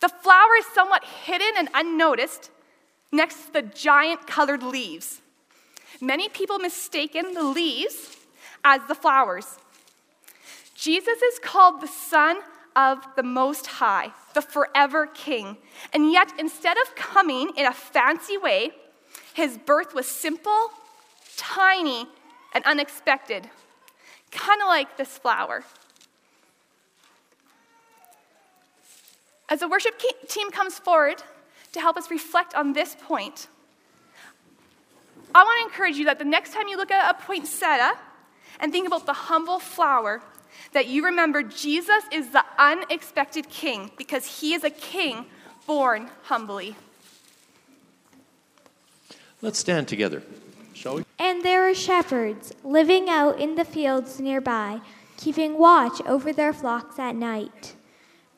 The 0.00 0.08
flower 0.08 0.56
is 0.58 0.66
somewhat 0.66 1.04
hidden 1.04 1.54
and 1.56 1.68
unnoticed 1.74 2.50
next 3.12 3.46
to 3.46 3.52
the 3.52 3.62
giant 3.62 4.26
colored 4.26 4.62
leaves. 4.62 5.22
Many 6.00 6.28
people 6.28 6.58
mistaken 6.58 7.34
the 7.34 7.42
leaves 7.42 8.16
as 8.64 8.80
the 8.88 8.94
flowers. 8.94 9.58
Jesus 10.74 11.22
is 11.22 11.38
called 11.38 11.80
the 11.80 11.86
Son 11.86 12.38
of 12.74 12.98
the 13.16 13.22
Most 13.22 13.66
High, 13.66 14.12
the 14.34 14.42
forever 14.42 15.06
King. 15.06 15.56
And 15.94 16.12
yet, 16.12 16.32
instead 16.38 16.76
of 16.76 16.94
coming 16.94 17.52
in 17.56 17.64
a 17.64 17.72
fancy 17.72 18.36
way, 18.36 18.72
his 19.32 19.56
birth 19.56 19.94
was 19.94 20.06
simple, 20.06 20.70
tiny, 21.36 22.06
and 22.54 22.64
unexpected, 22.64 23.48
kind 24.30 24.60
of 24.60 24.68
like 24.68 24.98
this 24.98 25.16
flower. 25.16 25.64
As 29.48 29.60
the 29.60 29.68
worship 29.68 30.00
team 30.28 30.50
comes 30.50 30.78
forward 30.78 31.22
to 31.72 31.80
help 31.80 31.96
us 31.96 32.10
reflect 32.10 32.54
on 32.54 32.72
this 32.72 32.96
point, 33.00 33.48
I 35.34 35.42
want 35.42 35.60
to 35.60 35.66
encourage 35.66 35.96
you 35.96 36.06
that 36.06 36.18
the 36.18 36.24
next 36.24 36.52
time 36.52 36.66
you 36.68 36.76
look 36.76 36.90
at 36.90 37.14
a 37.14 37.22
poinsettia 37.22 37.98
and 38.58 38.72
think 38.72 38.86
about 38.86 39.06
the 39.06 39.12
humble 39.12 39.58
flower, 39.58 40.22
that 40.72 40.88
you 40.88 41.04
remember 41.04 41.42
Jesus 41.42 42.04
is 42.10 42.30
the 42.30 42.44
unexpected 42.58 43.48
king 43.48 43.90
because 43.96 44.40
he 44.40 44.54
is 44.54 44.64
a 44.64 44.70
king 44.70 45.26
born 45.66 46.10
humbly. 46.24 46.74
Let's 49.42 49.58
stand 49.58 49.86
together, 49.86 50.22
shall 50.72 50.96
we? 50.96 51.04
And 51.18 51.42
there 51.42 51.62
were 51.62 51.74
shepherds 51.74 52.52
living 52.64 53.08
out 53.08 53.38
in 53.38 53.54
the 53.54 53.64
fields 53.64 54.18
nearby, 54.18 54.80
keeping 55.16 55.58
watch 55.58 56.00
over 56.06 56.32
their 56.32 56.52
flocks 56.52 56.98
at 56.98 57.14
night. 57.14 57.75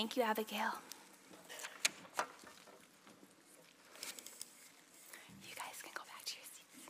Thank 0.00 0.16
you, 0.16 0.22
Abigail. 0.22 0.72
You 5.42 5.54
guys 5.54 5.82
can 5.82 5.92
go 5.92 6.04
back 6.08 6.24
to 6.24 6.36
your 6.36 6.46
seats. 6.54 6.88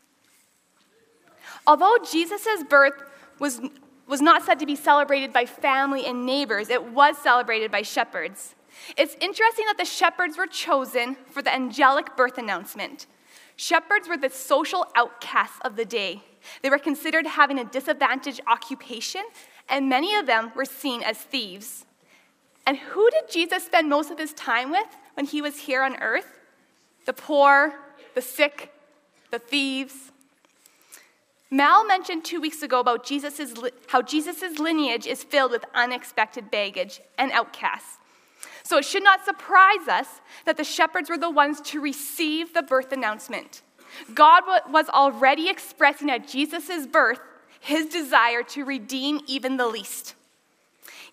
Although 1.66 1.96
Jesus' 2.08 2.62
birth 2.68 3.02
was, 3.40 3.60
was 4.06 4.20
not 4.20 4.44
said 4.44 4.60
to 4.60 4.64
be 4.64 4.76
celebrated 4.76 5.32
by 5.32 5.44
family 5.44 6.06
and 6.06 6.24
neighbors, 6.24 6.70
it 6.70 6.84
was 6.92 7.18
celebrated 7.18 7.72
by 7.72 7.82
shepherds. 7.82 8.54
It's 8.96 9.16
interesting 9.20 9.66
that 9.66 9.76
the 9.76 9.84
shepherds 9.84 10.38
were 10.38 10.46
chosen 10.46 11.16
for 11.32 11.42
the 11.42 11.52
angelic 11.52 12.16
birth 12.16 12.38
announcement. 12.38 13.08
Shepherds 13.56 14.08
were 14.08 14.18
the 14.18 14.30
social 14.30 14.86
outcasts 14.94 15.58
of 15.64 15.74
the 15.74 15.84
day. 15.84 16.22
They 16.62 16.70
were 16.70 16.78
considered 16.78 17.26
having 17.26 17.58
a 17.58 17.64
disadvantaged 17.64 18.42
occupation, 18.46 19.22
and 19.68 19.88
many 19.88 20.14
of 20.14 20.26
them 20.26 20.52
were 20.54 20.64
seen 20.64 21.02
as 21.02 21.18
thieves. 21.18 21.86
And 22.70 22.78
who 22.78 23.10
did 23.10 23.28
Jesus 23.28 23.64
spend 23.64 23.88
most 23.88 24.12
of 24.12 24.18
his 24.20 24.32
time 24.32 24.70
with 24.70 24.86
when 25.14 25.26
he 25.26 25.42
was 25.42 25.58
here 25.58 25.82
on 25.82 25.96
earth? 25.96 26.38
The 27.04 27.12
poor, 27.12 27.74
the 28.14 28.22
sick, 28.22 28.72
the 29.32 29.40
thieves. 29.40 30.12
Mal 31.50 31.84
mentioned 31.84 32.24
two 32.24 32.40
weeks 32.40 32.62
ago 32.62 32.78
about 32.78 33.04
Jesus's, 33.04 33.56
how 33.88 34.02
Jesus' 34.02 34.60
lineage 34.60 35.08
is 35.08 35.24
filled 35.24 35.50
with 35.50 35.64
unexpected 35.74 36.48
baggage 36.52 37.00
and 37.18 37.32
outcasts. 37.32 37.98
So 38.62 38.78
it 38.78 38.84
should 38.84 39.02
not 39.02 39.24
surprise 39.24 39.88
us 39.88 40.20
that 40.44 40.56
the 40.56 40.62
shepherds 40.62 41.10
were 41.10 41.18
the 41.18 41.28
ones 41.28 41.60
to 41.62 41.80
receive 41.80 42.54
the 42.54 42.62
birth 42.62 42.92
announcement. 42.92 43.62
God 44.14 44.44
was 44.70 44.88
already 44.88 45.48
expressing 45.48 46.08
at 46.08 46.28
Jesus' 46.28 46.86
birth 46.86 47.18
his 47.58 47.86
desire 47.86 48.44
to 48.44 48.64
redeem 48.64 49.22
even 49.26 49.56
the 49.56 49.66
least. 49.66 50.14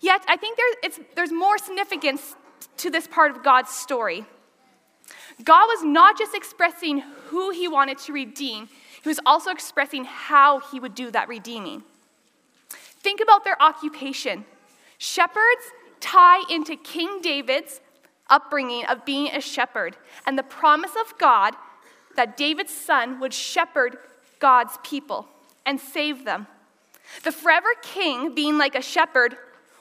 Yet, 0.00 0.22
I 0.28 0.36
think 0.36 0.58
there, 0.58 1.04
there's 1.14 1.32
more 1.32 1.58
significance 1.58 2.34
to 2.78 2.90
this 2.90 3.06
part 3.06 3.30
of 3.30 3.42
God's 3.42 3.70
story. 3.70 4.24
God 5.44 5.66
was 5.66 5.82
not 5.82 6.18
just 6.18 6.34
expressing 6.34 7.00
who 7.26 7.50
he 7.50 7.68
wanted 7.68 7.98
to 7.98 8.12
redeem, 8.12 8.68
he 9.02 9.08
was 9.08 9.20
also 9.24 9.50
expressing 9.50 10.04
how 10.04 10.60
he 10.60 10.80
would 10.80 10.94
do 10.94 11.10
that 11.12 11.28
redeeming. 11.28 11.82
Think 12.68 13.20
about 13.20 13.44
their 13.44 13.60
occupation. 13.62 14.44
Shepherds 14.98 15.72
tie 16.00 16.42
into 16.50 16.76
King 16.76 17.20
David's 17.20 17.80
upbringing 18.28 18.84
of 18.86 19.04
being 19.04 19.28
a 19.28 19.40
shepherd 19.40 19.96
and 20.26 20.36
the 20.36 20.42
promise 20.42 20.90
of 21.00 21.16
God 21.18 21.54
that 22.16 22.36
David's 22.36 22.74
son 22.74 23.20
would 23.20 23.32
shepherd 23.32 23.96
God's 24.40 24.76
people 24.82 25.28
and 25.64 25.78
save 25.80 26.24
them. 26.24 26.46
The 27.22 27.32
forever 27.32 27.68
king, 27.82 28.34
being 28.34 28.58
like 28.58 28.74
a 28.74 28.82
shepherd, 28.82 29.36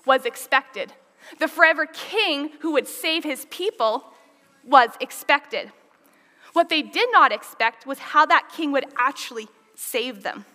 was 0.07 0.25
expected. 0.25 0.93
The 1.39 1.47
forever 1.47 1.85
king 1.85 2.51
who 2.61 2.71
would 2.73 2.87
save 2.87 3.23
his 3.23 3.45
people 3.51 4.05
was 4.63 4.89
expected. 4.99 5.71
What 6.53 6.69
they 6.69 6.81
did 6.81 7.09
not 7.11 7.31
expect 7.31 7.85
was 7.85 7.99
how 7.99 8.25
that 8.25 8.49
king 8.55 8.71
would 8.71 8.85
actually 8.97 9.47
save 9.75 10.23
them. 10.23 10.45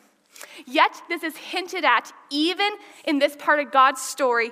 Yet, 0.66 1.02
this 1.09 1.23
is 1.23 1.37
hinted 1.37 1.85
at 1.85 2.12
even 2.30 2.71
in 3.04 3.18
this 3.18 3.37
part 3.37 3.61
of 3.61 3.71
God's 3.71 4.00
story 4.00 4.50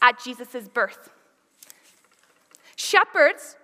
at 0.00 0.22
Jesus' 0.22 0.68
birth. 0.68 1.10
Shepherds 2.76 3.56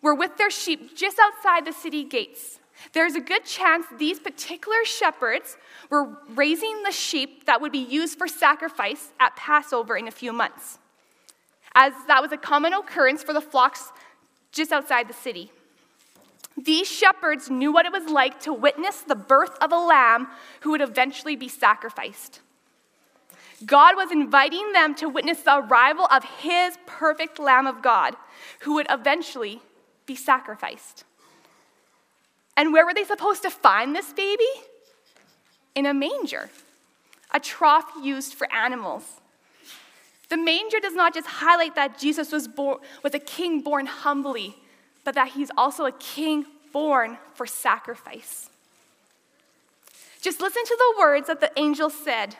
were 0.00 0.14
with 0.14 0.36
their 0.38 0.50
sheep 0.50 0.96
just 0.96 1.18
outside 1.18 1.66
the 1.66 1.72
city 1.72 2.04
gates. 2.04 2.58
There's 2.92 3.14
a 3.14 3.20
good 3.20 3.44
chance 3.44 3.86
these 3.98 4.18
particular 4.18 4.84
shepherds 4.84 5.56
were 5.90 6.16
raising 6.34 6.82
the 6.82 6.92
sheep 6.92 7.46
that 7.46 7.60
would 7.60 7.72
be 7.72 7.78
used 7.78 8.18
for 8.18 8.28
sacrifice 8.28 9.08
at 9.20 9.36
Passover 9.36 9.96
in 9.96 10.08
a 10.08 10.10
few 10.12 10.32
months, 10.32 10.78
as 11.74 11.92
that 12.06 12.22
was 12.22 12.32
a 12.32 12.36
common 12.36 12.72
occurrence 12.72 13.22
for 13.22 13.32
the 13.32 13.40
flocks 13.40 13.92
just 14.52 14.72
outside 14.72 15.08
the 15.08 15.14
city. 15.14 15.50
These 16.56 16.88
shepherds 16.88 17.50
knew 17.50 17.72
what 17.72 17.84
it 17.84 17.92
was 17.92 18.06
like 18.06 18.40
to 18.40 18.52
witness 18.52 19.00
the 19.00 19.14
birth 19.14 19.56
of 19.60 19.72
a 19.72 19.78
lamb 19.78 20.28
who 20.60 20.70
would 20.70 20.80
eventually 20.80 21.36
be 21.36 21.48
sacrificed. 21.48 22.40
God 23.64 23.96
was 23.96 24.10
inviting 24.10 24.72
them 24.72 24.94
to 24.96 25.08
witness 25.08 25.42
the 25.42 25.58
arrival 25.58 26.06
of 26.10 26.24
his 26.24 26.76
perfect 26.84 27.38
Lamb 27.38 27.66
of 27.66 27.80
God, 27.80 28.14
who 28.60 28.74
would 28.74 28.86
eventually 28.90 29.62
be 30.04 30.14
sacrificed. 30.14 31.04
And 32.56 32.72
where 32.72 32.86
were 32.86 32.94
they 32.94 33.04
supposed 33.04 33.42
to 33.42 33.50
find 33.50 33.94
this 33.94 34.12
baby? 34.12 34.44
In 35.74 35.84
a 35.84 35.92
manger, 35.92 36.50
a 37.32 37.38
trough 37.38 37.90
used 38.02 38.34
for 38.34 38.50
animals. 38.52 39.04
The 40.28 40.36
manger 40.36 40.80
does 40.80 40.94
not 40.94 41.14
just 41.14 41.26
highlight 41.26 41.74
that 41.74 41.98
Jesus 41.98 42.32
was, 42.32 42.48
born, 42.48 42.78
was 43.02 43.14
a 43.14 43.18
king 43.18 43.60
born 43.60 43.86
humbly, 43.86 44.56
but 45.04 45.14
that 45.14 45.28
he's 45.28 45.50
also 45.56 45.84
a 45.84 45.92
king 45.92 46.46
born 46.72 47.18
for 47.34 47.46
sacrifice. 47.46 48.48
Just 50.20 50.40
listen 50.40 50.64
to 50.64 50.76
the 50.76 50.98
words 50.98 51.28
that 51.28 51.40
the 51.40 51.52
angel 51.56 51.90
said 51.90 52.36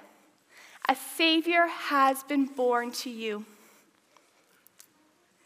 A 0.88 0.96
Savior 0.96 1.66
has 1.66 2.24
been 2.24 2.46
born 2.46 2.90
to 2.92 3.10
you. 3.10 3.44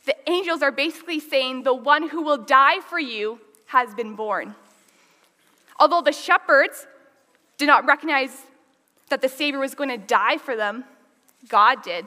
The 0.06 0.16
angels 0.30 0.62
are 0.62 0.72
basically 0.72 1.20
saying, 1.20 1.64
The 1.64 1.74
one 1.74 2.08
who 2.08 2.22
will 2.22 2.38
die 2.38 2.80
for 2.80 2.98
you 2.98 3.40
has 3.70 3.94
been 3.94 4.16
born. 4.16 4.54
Although 5.78 6.02
the 6.02 6.12
shepherds 6.12 6.86
did 7.56 7.66
not 7.66 7.86
recognize 7.86 8.36
that 9.10 9.22
the 9.22 9.28
Savior 9.28 9.60
was 9.60 9.74
going 9.74 9.90
to 9.90 9.96
die 9.96 10.38
for 10.38 10.56
them, 10.56 10.84
God 11.48 11.82
did. 11.82 12.06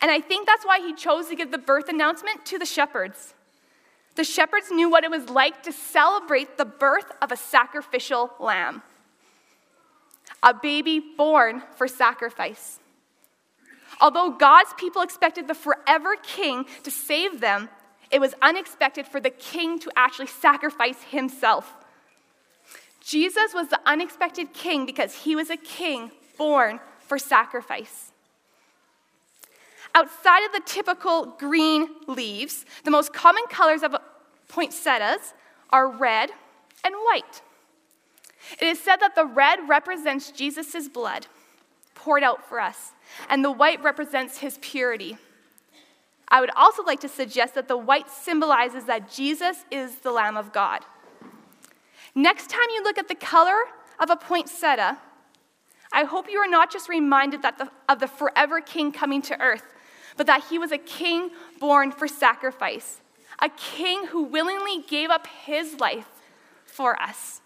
And 0.00 0.10
I 0.10 0.20
think 0.20 0.46
that's 0.46 0.64
why 0.64 0.78
he 0.80 0.94
chose 0.94 1.26
to 1.28 1.34
give 1.34 1.50
the 1.50 1.58
birth 1.58 1.88
announcement 1.88 2.46
to 2.46 2.58
the 2.58 2.66
shepherds. 2.66 3.34
The 4.14 4.24
shepherds 4.24 4.70
knew 4.70 4.88
what 4.88 5.04
it 5.04 5.10
was 5.10 5.28
like 5.28 5.62
to 5.64 5.72
celebrate 5.72 6.56
the 6.56 6.64
birth 6.64 7.10
of 7.20 7.32
a 7.32 7.36
sacrificial 7.36 8.30
lamb, 8.38 8.82
a 10.42 10.54
baby 10.54 11.00
born 11.16 11.62
for 11.76 11.88
sacrifice. 11.88 12.78
Although 14.00 14.30
God's 14.30 14.72
people 14.74 15.02
expected 15.02 15.48
the 15.48 15.54
forever 15.54 16.14
king 16.22 16.66
to 16.84 16.90
save 16.90 17.40
them, 17.40 17.68
it 18.10 18.20
was 18.20 18.34
unexpected 18.42 19.06
for 19.06 19.20
the 19.20 19.30
king 19.30 19.78
to 19.80 19.90
actually 19.96 20.26
sacrifice 20.26 21.02
himself. 21.02 21.74
Jesus 23.00 23.54
was 23.54 23.68
the 23.68 23.80
unexpected 23.86 24.52
king 24.52 24.86
because 24.86 25.14
he 25.14 25.34
was 25.34 25.50
a 25.50 25.56
king 25.56 26.10
born 26.36 26.80
for 27.00 27.18
sacrifice. 27.18 28.12
Outside 29.94 30.44
of 30.44 30.52
the 30.52 30.62
typical 30.64 31.34
green 31.38 31.88
leaves, 32.06 32.64
the 32.84 32.90
most 32.90 33.12
common 33.12 33.44
colors 33.48 33.82
of 33.82 33.96
poinsettias 34.48 35.32
are 35.70 35.88
red 35.88 36.30
and 36.84 36.94
white. 36.94 37.42
It 38.60 38.66
is 38.66 38.80
said 38.80 38.96
that 38.96 39.14
the 39.14 39.24
red 39.24 39.68
represents 39.68 40.30
Jesus' 40.30 40.88
blood 40.88 41.26
poured 41.94 42.22
out 42.22 42.48
for 42.48 42.60
us, 42.60 42.92
and 43.28 43.44
the 43.44 43.50
white 43.50 43.82
represents 43.82 44.38
his 44.38 44.58
purity. 44.60 45.18
I 46.30 46.40
would 46.40 46.50
also 46.56 46.82
like 46.82 47.00
to 47.00 47.08
suggest 47.08 47.54
that 47.54 47.68
the 47.68 47.76
white 47.76 48.10
symbolizes 48.10 48.84
that 48.84 49.10
Jesus 49.10 49.64
is 49.70 49.96
the 49.96 50.12
Lamb 50.12 50.36
of 50.36 50.52
God. 50.52 50.84
Next 52.14 52.50
time 52.50 52.68
you 52.74 52.82
look 52.82 52.98
at 52.98 53.08
the 53.08 53.14
color 53.14 53.58
of 53.98 54.10
a 54.10 54.16
poinsettia, 54.16 54.98
I 55.92 56.04
hope 56.04 56.30
you 56.30 56.38
are 56.38 56.48
not 56.48 56.70
just 56.70 56.88
reminded 56.88 57.42
that 57.42 57.58
the, 57.58 57.70
of 57.88 57.98
the 58.00 58.08
forever 58.08 58.60
King 58.60 58.92
coming 58.92 59.22
to 59.22 59.40
earth, 59.40 59.64
but 60.16 60.26
that 60.26 60.44
he 60.50 60.58
was 60.58 60.72
a 60.72 60.78
king 60.78 61.30
born 61.60 61.92
for 61.92 62.06
sacrifice, 62.06 63.00
a 63.40 63.48
king 63.48 64.08
who 64.08 64.24
willingly 64.24 64.82
gave 64.82 65.10
up 65.10 65.26
his 65.26 65.80
life 65.80 66.08
for 66.66 67.00
us. 67.00 67.40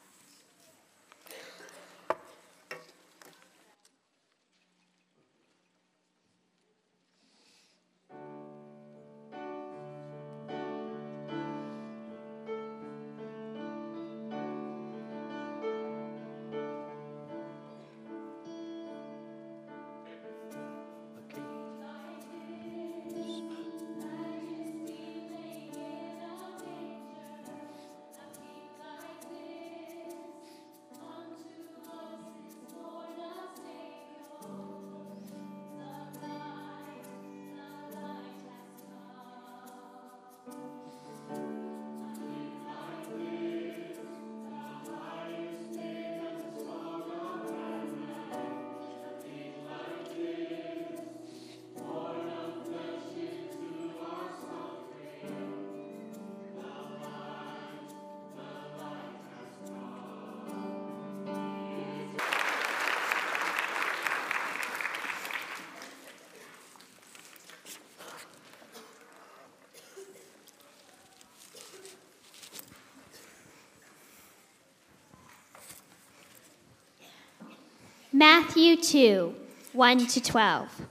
Matthew 78.23 78.77
2 78.77 79.35
1 79.73 80.07
to 80.07 80.21
12. 80.21 80.83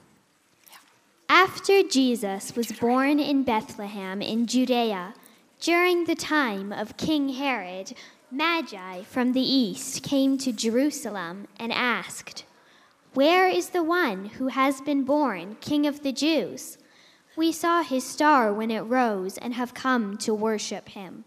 After 1.30 1.82
Jesus 1.82 2.58
was 2.58 2.74
born 2.74 3.22
in 3.22 3.44
Bethlehem 3.44 4.22
in 4.22 4.48
Judea, 4.48 5.14
during 5.62 6.04
the 6.04 6.16
time 6.16 6.74
of 6.74 6.98
King 6.98 7.30
Herod, 7.30 7.94
Magi 8.30 9.04
from 9.04 9.32
the 9.32 9.40
east 9.40 10.04
came 10.04 10.38
to 10.40 10.52
Jerusalem 10.52 11.48
and 11.58 11.72
asked, 11.72 12.44
Where 13.14 13.48
is 13.48 13.70
the 13.70 13.82
one 13.82 14.26
who 14.26 14.50
has 14.50 14.82
been 14.82 15.06
born 15.06 15.56
King 15.62 15.88
of 15.88 16.04
the 16.04 16.12
Jews? 16.12 16.78
We 17.38 17.54
saw 17.54 17.82
his 17.82 18.04
star 18.06 18.54
when 18.54 18.72
it 18.72 18.82
rose 18.82 19.38
and 19.38 19.54
have 19.54 19.74
come 19.74 20.18
to 20.18 20.34
worship 20.34 20.90
him. 20.90 21.24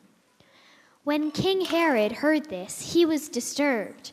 When 1.03 1.31
King 1.31 1.65
Herod 1.65 2.13
heard 2.13 2.51
this, 2.51 2.93
he 2.93 3.07
was 3.07 3.31
disturbed 3.31 4.13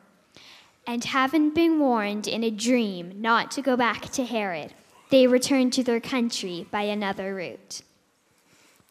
And 0.87 1.03
having 1.05 1.53
been 1.53 1.79
warned 1.79 2.27
in 2.27 2.43
a 2.43 2.49
dream 2.49 3.21
not 3.21 3.51
to 3.51 3.61
go 3.61 3.77
back 3.77 4.09
to 4.11 4.25
Herod, 4.25 4.73
they 5.09 5.27
returned 5.27 5.73
to 5.73 5.83
their 5.83 5.99
country 5.99 6.67
by 6.71 6.83
another 6.83 7.35
route. 7.35 7.81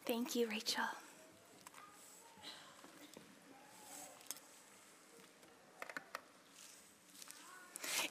Thank 0.05 0.35
you, 0.35 0.47
Rachel. 0.47 0.83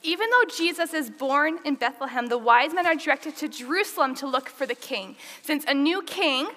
Even 0.03 0.31
though 0.31 0.45
Jesus 0.57 0.95
is 0.95 1.11
born 1.11 1.59
in 1.65 1.75
Bethlehem, 1.75 2.29
the 2.29 2.39
wise 2.39 2.73
men 2.73 2.87
are 2.87 2.95
directed 2.95 3.37
to 3.37 3.49
Jerusalem 3.49 4.15
to 4.17 4.27
look 4.27 4.49
for 4.49 4.67
the 4.67 4.75
king, 4.75 5.17
since 5.43 5.65
a 5.67 5.75
new 5.75 6.03
king 6.03 6.49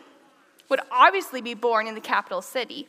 would 0.70 0.80
obviously 0.90 1.42
be 1.42 1.54
born 1.54 1.88
in 1.88 1.94
the 1.94 2.02
capital 2.02 2.42
city. 2.42 2.88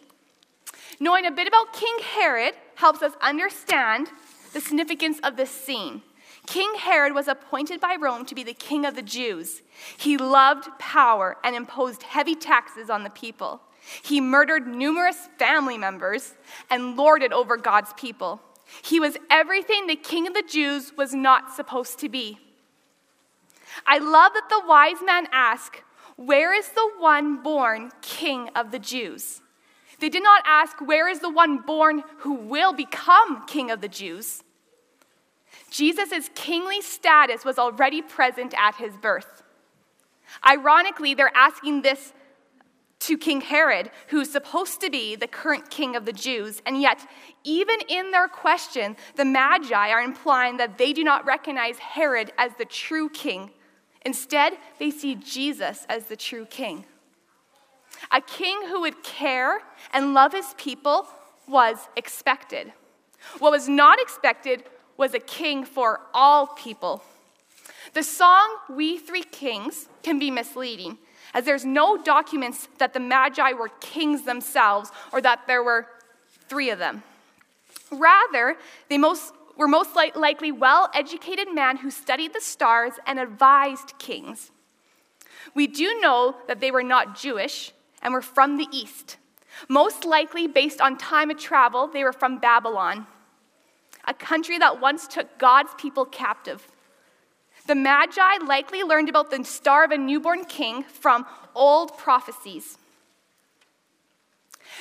Knowing 1.01 1.27
a 1.27 1.31
bit 1.31 1.49
about 1.49 1.73
King 1.73 1.97
Herod 2.15 2.55
helps 2.77 3.03
us 3.03 3.13
understand 3.21 4.09
the 4.55 4.61
significance 4.61 5.19
of 5.23 5.37
this 5.37 5.51
scene. 5.51 6.01
King 6.47 6.75
Herod 6.79 7.15
was 7.15 7.29
appointed 7.29 7.81
by 7.81 7.97
Rome 8.01 8.25
to 8.27 8.35
be 8.35 8.43
the 8.43 8.55
king 8.55 8.87
of 8.87 8.97
the 8.97 9.03
Jews. 9.03 9.63
He 9.97 10.17
loved 10.17 10.69
power 10.79 11.37
and 11.43 11.57
imposed 11.57 12.03
heavy 12.03 12.35
taxes 12.35 12.89
on 12.89 13.03
the 13.03 13.11
people. 13.11 13.61
He 14.03 14.21
murdered 14.21 14.67
numerous 14.67 15.29
family 15.39 15.77
members 15.77 16.35
and 16.71 16.97
lorded 16.97 17.33
over 17.33 17.57
God's 17.57 17.93
people. 17.95 18.41
He 18.83 19.01
was 19.01 19.17
everything 19.31 19.87
the 19.87 19.97
king 19.97 20.27
of 20.27 20.35
the 20.35 20.45
Jews 20.49 20.93
was 20.97 21.13
not 21.13 21.55
supposed 21.55 21.99
to 21.99 22.09
be. 22.09 22.39
I 23.87 23.99
love 23.99 24.33
that 24.35 24.49
the 24.49 24.63
wise 24.67 25.03
men 25.05 25.27
ask, 25.33 25.83
Where 26.17 26.55
is 26.55 26.69
the 26.71 26.91
one 26.99 27.43
born 27.43 27.91
king 28.03 28.49
of 28.55 28.71
the 28.71 28.79
Jews? 28.79 29.41
They 29.99 30.09
did 30.09 30.23
not 30.23 30.43
ask, 30.47 30.81
Where 30.81 31.09
is 31.09 31.21
the 31.21 31.31
one 31.31 31.59
born 31.59 32.05
who 32.19 32.35
will 32.35 32.73
become 32.73 33.47
king 33.47 33.71
of 33.71 33.81
the 33.81 33.89
Jews? 33.89 34.44
Jesus' 35.75 36.31
kingly 36.37 36.81
status 36.81 37.45
was 37.45 37.59
already 37.59 38.01
present 38.01 38.55
at 38.57 38.77
his 38.77 38.97
birth. 38.97 39.43
Ironically, 40.47 41.15
they're 41.15 41.37
asking 41.37 41.83
this 41.83 42.13
to 43.01 43.19
King 43.19 43.41
Herod, 43.41 43.91
who's 44.07 44.31
supposed 44.31 44.81
to 44.83 44.89
be 44.89 45.17
the 45.17 45.27
current 45.27 45.71
king 45.71 45.97
of 45.97 46.05
the 46.05 46.13
Jews, 46.13 46.63
and 46.65 46.81
yet, 46.81 47.05
even 47.43 47.81
in 47.89 48.13
their 48.13 48.29
question, 48.29 48.97
the 49.17 49.25
Magi 49.25 49.91
are 49.91 50.01
implying 50.01 50.59
that 50.59 50.79
they 50.79 50.93
do 50.93 51.03
not 51.03 51.27
recognize 51.27 51.79
Herod 51.79 52.33
as 52.39 52.53
the 52.57 52.65
true 52.65 53.09
king. 53.09 53.51
Instead, 54.07 54.53
they 54.79 54.93
see 54.93 55.17
Jesus 55.17 55.87
as 55.89 56.05
the 56.05 56.17
true 56.17 56.47
king. 56.47 56.85
A 58.13 58.21
king 58.21 58.69
who 58.69 58.83
would 58.83 59.03
care 59.03 59.59
and 59.93 60.15
love 60.15 60.33
his 60.33 60.55
people 60.57 61.09
was 61.49 61.89
expected. 61.97 62.73
What 63.41 63.51
was 63.51 63.69
not 63.69 64.01
expected 64.01 64.63
was 64.97 65.15
a 65.15 65.19
king 65.19 65.65
for 65.65 66.01
all 66.13 66.47
people. 66.47 67.03
The 67.93 68.03
song 68.03 68.57
We 68.69 68.99
Three 68.99 69.23
Kings 69.23 69.89
can 70.03 70.19
be 70.19 70.31
misleading, 70.31 70.99
as 71.33 71.45
there's 71.45 71.65
no 71.65 71.97
documents 71.97 72.69
that 72.79 72.93
the 72.93 73.01
Magi 73.01 73.53
were 73.53 73.71
kings 73.81 74.23
themselves 74.23 74.91
or 75.13 75.21
that 75.21 75.47
there 75.47 75.63
were 75.63 75.87
three 76.49 76.71
of 76.71 76.79
them. 76.79 77.03
Rather, 77.91 78.57
they 78.89 78.99
most, 78.99 79.33
were 79.57 79.69
most 79.69 79.95
likely 79.95 80.53
well 80.53 80.91
educated 80.95 81.53
men 81.53 81.77
who 81.79 81.91
studied 81.91 82.33
the 82.33 82.41
stars 82.41 82.95
and 83.07 83.19
advised 83.19 83.99
kings. 83.99 84.51
We 85.55 85.67
do 85.67 86.01
know 86.01 86.37
that 86.49 86.61
they 86.61 86.71
were 86.71 86.83
not 86.83 87.17
Jewish 87.17 87.73
and 88.03 88.13
were 88.13 88.23
from 88.23 88.57
the 88.57 88.69
east. 88.73 89.19
Most 89.69 90.05
likely, 90.05 90.47
based 90.47 90.81
on 90.81 90.97
time 90.99 91.31
of 91.31 91.39
travel, 91.39 91.87
they 91.87 92.03
were 92.03 92.13
from 92.13 92.39
Babylon, 92.39 93.07
a 94.07 94.15
country 94.15 94.59
that 94.59 94.81
once 94.81 95.07
took 95.07 95.39
God's 95.39 95.71
people 95.79 96.05
captive. 96.05 96.69
The 97.67 97.75
Magi 97.75 98.39
likely 98.47 98.83
learned 98.83 99.09
about 99.09 99.31
the 99.31 99.43
star 99.45 99.85
of 99.85 99.91
a 99.91 99.99
newborn 99.99 100.45
king 100.45 100.83
from 100.83 101.27
old 101.55 101.97
prophecies. 101.97 102.77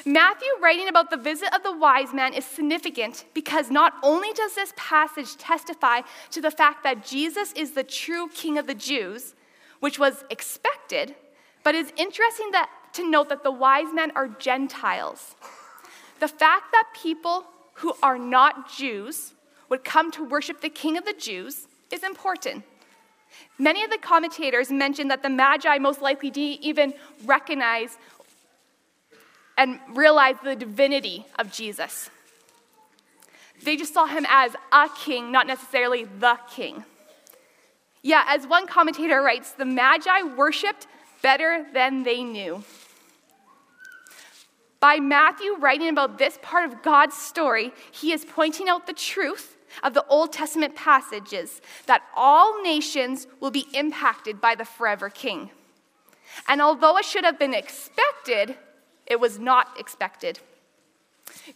Matthew 0.05 0.49
writing 0.61 0.87
about 0.87 1.09
the 1.09 1.17
visit 1.17 1.53
of 1.53 1.63
the 1.63 1.75
wise 1.75 2.13
man 2.13 2.33
is 2.33 2.45
significant 2.45 3.25
because 3.33 3.69
not 3.69 3.93
only 4.03 4.33
does 4.33 4.55
this 4.55 4.73
passage 4.75 5.37
testify 5.37 6.01
to 6.31 6.41
the 6.41 6.51
fact 6.51 6.83
that 6.83 7.05
Jesus 7.05 7.53
is 7.53 7.71
the 7.71 7.83
true 7.83 8.27
king 8.29 8.57
of 8.57 8.67
the 8.67 8.73
Jews, 8.73 9.35
which 9.79 9.99
was 9.99 10.23
expected, 10.29 11.15
but 11.63 11.75
it's 11.75 11.93
interesting 11.95 12.51
that, 12.51 12.69
to 12.93 13.09
note 13.09 13.29
that 13.29 13.43
the 13.43 13.51
wise 13.51 13.93
men 13.93 14.11
are 14.15 14.27
Gentiles. 14.27 15.35
The 16.19 16.27
fact 16.27 16.71
that 16.71 16.87
people 16.93 17.45
who 17.75 17.93
are 18.01 18.17
not 18.17 18.71
Jews 18.71 19.33
would 19.69 19.83
come 19.83 20.11
to 20.11 20.23
worship 20.23 20.61
the 20.61 20.69
king 20.69 20.97
of 20.97 21.05
the 21.05 21.13
Jews 21.13 21.67
is 21.91 22.03
important. 22.03 22.63
Many 23.57 23.83
of 23.83 23.89
the 23.89 23.97
commentators 23.97 24.71
mention 24.71 25.07
that 25.07 25.23
the 25.23 25.29
Magi 25.29 25.77
most 25.77 26.01
likely 26.01 26.29
didn't 26.29 26.63
even 26.63 26.93
recognize 27.25 27.97
and 29.57 29.79
realize 29.93 30.35
the 30.43 30.55
divinity 30.55 31.25
of 31.37 31.51
Jesus. 31.51 32.09
They 33.63 33.77
just 33.77 33.93
saw 33.93 34.05
him 34.05 34.25
as 34.29 34.55
a 34.71 34.89
king, 34.97 35.31
not 35.31 35.47
necessarily 35.47 36.03
the 36.03 36.37
king. 36.49 36.83
Yeah, 38.01 38.25
as 38.27 38.45
one 38.45 38.67
commentator 38.67 39.21
writes, 39.21 39.51
the 39.53 39.65
Magi 39.65 40.23
worshiped 40.35 40.87
better 41.21 41.65
than 41.73 42.03
they 42.03 42.23
knew. 42.23 42.63
By 44.83 44.99
Matthew 44.99 45.55
writing 45.59 45.87
about 45.87 46.17
this 46.17 46.37
part 46.41 46.65
of 46.65 46.83
God's 46.83 47.15
story, 47.15 47.71
he 47.89 48.11
is 48.11 48.25
pointing 48.25 48.67
out 48.67 48.85
the 48.85 48.91
truth 48.91 49.55
of 49.81 49.93
the 49.93 50.05
Old 50.07 50.33
Testament 50.33 50.75
passages 50.75 51.61
that 51.85 52.03
all 52.13 52.61
nations 52.61 53.25
will 53.39 53.49
be 53.49 53.65
impacted 53.73 54.41
by 54.41 54.55
the 54.55 54.65
forever 54.65 55.09
king. 55.09 55.51
And 56.49 56.61
although 56.61 56.97
it 56.97 57.05
should 57.05 57.23
have 57.23 57.39
been 57.39 57.53
expected, 57.53 58.57
it 59.07 59.21
was 59.21 59.39
not 59.39 59.67
expected. 59.79 60.41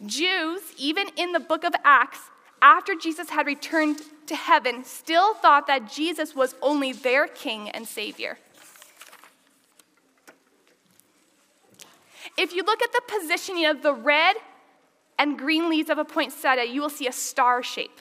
Jews, 0.05 0.61
even 0.77 1.09
in 1.17 1.33
the 1.33 1.41
book 1.41 1.65
of 1.65 1.73
Acts, 1.83 2.21
after 2.61 2.95
Jesus 2.95 3.31
had 3.31 3.45
returned 3.45 4.03
to 4.27 4.37
heaven, 4.37 4.85
still 4.85 5.33
thought 5.33 5.67
that 5.67 5.91
Jesus 5.91 6.33
was 6.33 6.55
only 6.61 6.93
their 6.93 7.27
king 7.27 7.67
and 7.71 7.85
savior. 7.85 8.37
If 12.38 12.54
you 12.54 12.63
look 12.63 12.82
at 12.82 12.91
the 12.91 13.02
positioning 13.08 13.65
of 13.65 13.82
the 13.82 13.93
red 13.93 14.36
and 15.17 15.38
green 15.38 15.69
leaves 15.69 15.89
of 15.89 15.97
a 15.97 16.06
poinsettia, 16.06 16.65
you 16.65 16.82
will 16.82 16.89
see 16.89 17.08
a 17.08 17.12
star 17.12 17.63
shape. 17.63 18.00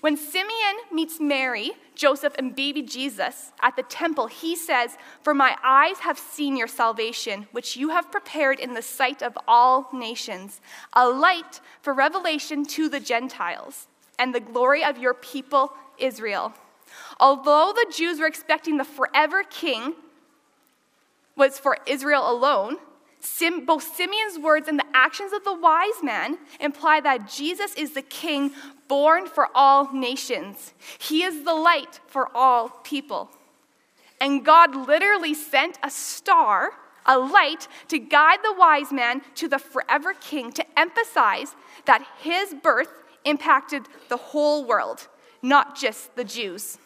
When 0.00 0.16
Simeon 0.16 0.76
meets 0.90 1.20
Mary, 1.20 1.72
Joseph, 1.94 2.34
and 2.38 2.56
baby 2.56 2.80
Jesus 2.80 3.52
at 3.60 3.76
the 3.76 3.82
temple, 3.82 4.26
he 4.26 4.56
says, 4.56 4.96
For 5.22 5.34
my 5.34 5.56
eyes 5.62 5.98
have 5.98 6.18
seen 6.18 6.56
your 6.56 6.66
salvation, 6.66 7.46
which 7.52 7.76
you 7.76 7.90
have 7.90 8.10
prepared 8.10 8.58
in 8.58 8.72
the 8.72 8.80
sight 8.82 9.22
of 9.22 9.36
all 9.46 9.88
nations, 9.92 10.62
a 10.94 11.06
light 11.06 11.60
for 11.82 11.92
revelation 11.92 12.64
to 12.66 12.88
the 12.88 13.00
Gentiles, 13.00 13.86
and 14.18 14.34
the 14.34 14.40
glory 14.40 14.82
of 14.82 14.96
your 14.96 15.14
people 15.14 15.74
Israel. 15.98 16.54
Although 17.20 17.72
the 17.74 17.92
Jews 17.94 18.18
were 18.18 18.26
expecting 18.26 18.78
the 18.78 18.84
forever 18.84 19.42
king 19.42 19.94
was 21.36 21.58
for 21.58 21.78
Israel 21.86 22.30
alone, 22.30 22.78
Sim, 23.24 23.64
both 23.64 23.96
Simeon's 23.96 24.36
words 24.36 24.66
and 24.66 24.76
the 24.76 24.86
actions 24.92 25.32
of 25.32 25.44
the 25.44 25.54
wise 25.54 26.02
man 26.02 26.38
imply 26.58 27.00
that 27.00 27.28
Jesus 27.28 27.72
is 27.76 27.92
the 27.92 28.02
king 28.02 28.50
born 28.88 29.28
for 29.28 29.48
all 29.54 29.92
nations. 29.92 30.74
He 30.98 31.22
is 31.22 31.44
the 31.44 31.54
light 31.54 32.00
for 32.08 32.36
all 32.36 32.68
people. 32.68 33.30
And 34.20 34.44
God 34.44 34.74
literally 34.74 35.34
sent 35.34 35.78
a 35.84 35.90
star, 35.90 36.72
a 37.06 37.16
light, 37.16 37.68
to 37.88 38.00
guide 38.00 38.40
the 38.42 38.54
wise 38.58 38.90
man 38.90 39.22
to 39.36 39.46
the 39.46 39.60
forever 39.60 40.14
king 40.14 40.50
to 40.52 40.78
emphasize 40.78 41.54
that 41.84 42.04
his 42.20 42.54
birth 42.60 42.92
impacted 43.24 43.84
the 44.08 44.16
whole 44.16 44.64
world, 44.64 45.06
not 45.42 45.76
just 45.76 46.16
the 46.16 46.24
Jews. 46.24 46.76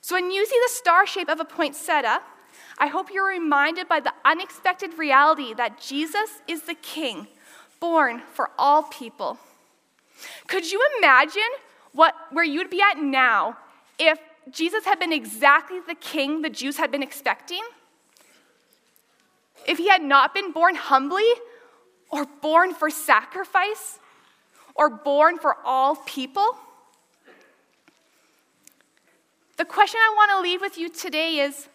So 0.00 0.14
when 0.14 0.30
you 0.30 0.46
see 0.46 0.60
the 0.66 0.72
star 0.72 1.04
shape 1.04 1.28
of 1.28 1.40
a 1.40 1.44
poinsettia, 1.44 2.20
I 2.80 2.86
hope 2.86 3.12
you're 3.12 3.28
reminded 3.28 3.88
by 3.88 4.00
the 4.00 4.12
unexpected 4.24 4.98
reality 4.98 5.52
that 5.54 5.80
Jesus 5.80 6.40
is 6.48 6.62
the 6.62 6.74
King, 6.74 7.28
born 7.78 8.22
for 8.32 8.50
all 8.58 8.84
people. 8.84 9.38
Could 10.46 10.70
you 10.70 10.80
imagine 10.98 11.42
what, 11.92 12.14
where 12.32 12.44
you'd 12.44 12.70
be 12.70 12.80
at 12.80 12.98
now 12.98 13.58
if 13.98 14.18
Jesus 14.50 14.84
had 14.86 14.98
been 14.98 15.12
exactly 15.12 15.78
the 15.86 15.94
king 15.94 16.42
the 16.42 16.50
Jews 16.50 16.78
had 16.78 16.90
been 16.90 17.02
expecting? 17.02 17.62
If 19.68 19.78
he 19.78 19.88
had 19.88 20.02
not 20.02 20.34
been 20.34 20.52
born 20.52 20.74
humbly, 20.74 21.30
or 22.10 22.26
born 22.42 22.74
for 22.74 22.90
sacrifice, 22.90 23.98
or 24.74 24.90
born 24.90 25.38
for 25.38 25.56
all 25.64 25.96
people? 25.96 26.56
The 29.56 29.64
question 29.64 30.00
I 30.02 30.14
want 30.16 30.30
to 30.32 30.40
leave 30.40 30.60
with 30.60 30.78
you 30.78 30.88
today 30.88 31.40
is 31.40 31.68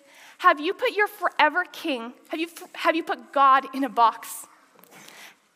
have 0.45 0.59
you 0.59 0.75
put 0.75 0.91
your 0.91 1.07
forever 1.07 1.65
king, 1.71 2.13
have 2.29 2.39
you, 2.39 2.47
have 2.73 2.95
you 2.95 3.01
put 3.01 3.33
God 3.33 3.65
in 3.73 3.83
a 3.83 3.89
box? 3.89 4.45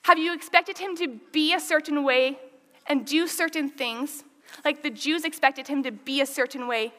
Have 0.01 0.17
you 0.17 0.33
expected 0.33 0.79
him 0.79 0.95
to 0.95 1.19
be 1.31 1.53
a 1.53 1.59
certain 1.59 2.03
way 2.03 2.39
and 2.87 3.05
do 3.05 3.27
certain 3.27 3.69
things, 3.69 4.23
like 4.65 4.81
the 4.81 4.89
Jews 4.89 5.25
expected 5.25 5.67
him 5.67 5.83
to 5.83 5.91
be 5.91 6.21
a 6.21 6.25
certain 6.25 6.65
way 6.65 6.91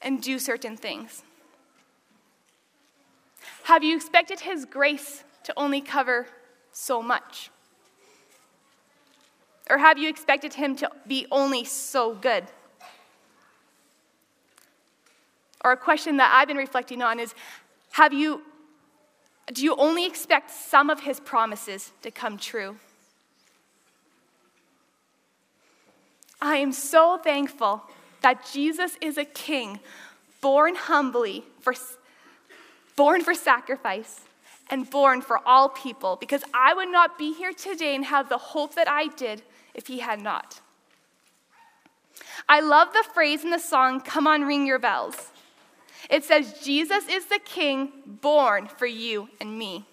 and 0.00 0.22
do 0.22 0.38
certain 0.38 0.74
things? 0.74 1.22
Have 3.64 3.84
you 3.84 3.94
expected 3.94 4.40
his 4.40 4.64
grace 4.64 5.22
to 5.42 5.52
only 5.54 5.82
cover 5.82 6.26
so 6.72 7.02
much? 7.02 7.50
Or 9.68 9.76
have 9.76 9.98
you 9.98 10.08
expected 10.08 10.54
him 10.54 10.76
to 10.76 10.90
be 11.06 11.26
only 11.30 11.66
so 11.66 12.14
good? 12.14 12.44
Or 15.64 15.72
a 15.72 15.76
question 15.76 16.18
that 16.18 16.32
I've 16.32 16.46
been 16.46 16.58
reflecting 16.58 17.02
on 17.02 17.18
is 17.18 17.34
have 17.92 18.12
you 18.12 18.42
do 19.52 19.62
you 19.62 19.76
only 19.76 20.06
expect 20.06 20.50
some 20.50 20.88
of 20.88 21.00
his 21.00 21.20
promises 21.20 21.92
to 22.00 22.10
come 22.10 22.38
true? 22.38 22.76
I 26.40 26.56
am 26.56 26.72
so 26.72 27.18
thankful 27.18 27.82
that 28.22 28.48
Jesus 28.52 28.96
is 29.02 29.18
a 29.18 29.24
king 29.24 29.80
born 30.40 30.74
humbly 30.76 31.44
for 31.60 31.74
born 32.96 33.22
for 33.22 33.34
sacrifice 33.34 34.20
and 34.70 34.88
born 34.88 35.20
for 35.20 35.46
all 35.46 35.68
people 35.68 36.16
because 36.16 36.42
I 36.54 36.72
would 36.72 36.90
not 36.90 37.18
be 37.18 37.34
here 37.34 37.52
today 37.52 37.94
and 37.94 38.04
have 38.06 38.30
the 38.30 38.38
hope 38.38 38.74
that 38.76 38.88
I 38.88 39.08
did 39.08 39.42
if 39.74 39.86
he 39.86 39.98
had 39.98 40.22
not. 40.22 40.60
I 42.48 42.60
love 42.60 42.92
the 42.92 43.04
phrase 43.12 43.44
in 43.44 43.50
the 43.50 43.58
song, 43.58 44.00
Come 44.00 44.26
on, 44.26 44.42
Ring 44.44 44.66
Your 44.66 44.78
Bells. 44.78 45.32
It 46.10 46.24
says, 46.24 46.60
Jesus 46.62 47.08
is 47.08 47.26
the 47.26 47.38
King 47.38 47.92
born 48.06 48.68
for 48.68 48.86
you 48.86 49.28
and 49.40 49.58
me. 49.58 49.84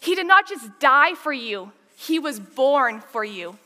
He 0.00 0.14
did 0.14 0.26
not 0.26 0.48
just 0.48 0.78
die 0.78 1.14
for 1.14 1.32
you, 1.32 1.72
He 1.96 2.18
was 2.18 2.38
born 2.38 3.00
for 3.00 3.24
you. 3.24 3.58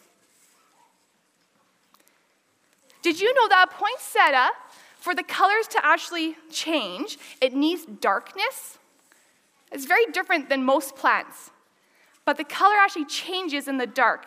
Did 3.03 3.21
you 3.21 3.35
know 3.35 3.49
that 3.49 3.71
poinsettia, 3.71 4.51
for 4.97 5.15
the 5.15 5.25
colors 5.25 5.67
to 5.69 5.85
actually 5.85 6.37
change, 6.51 7.19
it 7.41 7.53
needs 7.53 7.85
darkness? 7.85 8.79
It's 9.73 9.87
very 9.87 10.07
different 10.13 10.49
than 10.49 10.65
most 10.65 10.95
plants. 10.95 11.51
But 12.25 12.37
the 12.37 12.45
color 12.45 12.77
actually 12.77 13.07
changes 13.07 13.67
in 13.67 13.79
the 13.79 13.87
dark, 13.87 14.27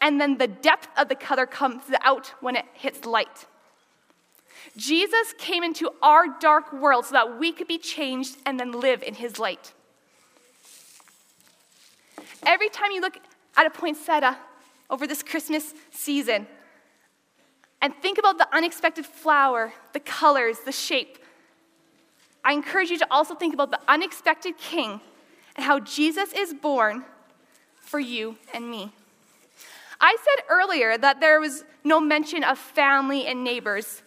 and 0.00 0.18
then 0.18 0.38
the 0.38 0.46
depth 0.46 0.88
of 0.96 1.08
the 1.08 1.14
color 1.14 1.44
comes 1.44 1.82
out 2.02 2.28
when 2.40 2.56
it 2.56 2.64
hits 2.72 3.04
light. 3.04 3.46
Jesus 4.76 5.34
came 5.38 5.62
into 5.62 5.90
our 6.02 6.26
dark 6.40 6.72
world 6.72 7.06
so 7.06 7.12
that 7.12 7.38
we 7.38 7.52
could 7.52 7.68
be 7.68 7.78
changed 7.78 8.36
and 8.44 8.58
then 8.58 8.72
live 8.72 9.02
in 9.02 9.14
his 9.14 9.38
light. 9.38 9.72
Every 12.44 12.68
time 12.68 12.90
you 12.92 13.00
look 13.00 13.18
at 13.56 13.66
a 13.66 13.70
poinsettia 13.70 14.38
over 14.90 15.06
this 15.06 15.22
Christmas 15.22 15.74
season 15.90 16.46
and 17.80 17.94
think 17.96 18.18
about 18.18 18.38
the 18.38 18.48
unexpected 18.54 19.06
flower, 19.06 19.72
the 19.92 20.00
colors, 20.00 20.58
the 20.60 20.72
shape, 20.72 21.18
I 22.44 22.52
encourage 22.52 22.90
you 22.90 22.98
to 22.98 23.06
also 23.10 23.34
think 23.34 23.54
about 23.54 23.70
the 23.70 23.80
unexpected 23.88 24.56
king 24.56 25.00
and 25.56 25.64
how 25.64 25.80
Jesus 25.80 26.32
is 26.32 26.54
born 26.54 27.04
for 27.80 27.98
you 27.98 28.36
and 28.54 28.70
me. 28.70 28.92
I 30.00 30.16
said 30.22 30.44
earlier 30.48 30.96
that 30.98 31.20
there 31.20 31.40
was 31.40 31.64
no 31.82 32.00
mention 32.00 32.44
of 32.44 32.58
family 32.58 33.26
and 33.26 33.42
neighbors 33.42 34.02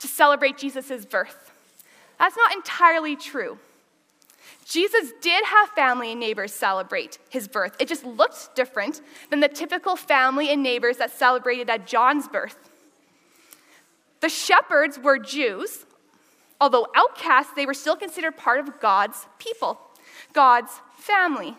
to 0.00 0.08
celebrate 0.08 0.58
Jesus' 0.58 1.04
birth. 1.04 1.52
That's 2.18 2.36
not 2.36 2.54
entirely 2.54 3.16
true. 3.16 3.58
Jesus 4.64 5.12
did 5.20 5.44
have 5.44 5.68
family 5.70 6.10
and 6.10 6.20
neighbors 6.20 6.52
celebrate 6.52 7.18
his 7.28 7.46
birth. 7.46 7.76
It 7.78 7.86
just 7.86 8.04
looked 8.04 8.56
different 8.56 9.00
than 9.30 9.40
the 9.40 9.48
typical 9.48 9.94
family 9.94 10.50
and 10.50 10.62
neighbors 10.62 10.96
that 10.96 11.12
celebrated 11.12 11.70
at 11.70 11.86
John's 11.86 12.26
birth. 12.26 12.56
The 14.20 14.28
shepherds 14.28 14.98
were 14.98 15.18
Jews, 15.18 15.86
although 16.60 16.88
outcasts, 16.96 17.52
they 17.54 17.66
were 17.66 17.74
still 17.74 17.94
considered 17.94 18.36
part 18.36 18.58
of 18.58 18.80
God's 18.80 19.26
people, 19.38 19.78
God's 20.32 20.72
family. 20.96 21.54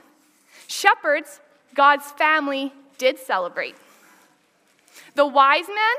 Shepherds, 0.68 1.40
God's 1.76 2.12
family, 2.12 2.74
did 2.98 3.20
celebrate. 3.20 3.76
The 5.16 5.26
wise 5.26 5.68
men 5.68 5.96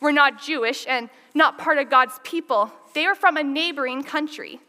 were 0.00 0.12
not 0.12 0.42
Jewish 0.42 0.86
and 0.88 1.08
not 1.34 1.58
part 1.58 1.78
of 1.78 1.90
God's 1.90 2.18
people, 2.24 2.70
they 2.94 3.06
were 3.06 3.14
from 3.14 3.36
a 3.36 3.42
neighboring 3.42 4.02
country. 4.02 4.60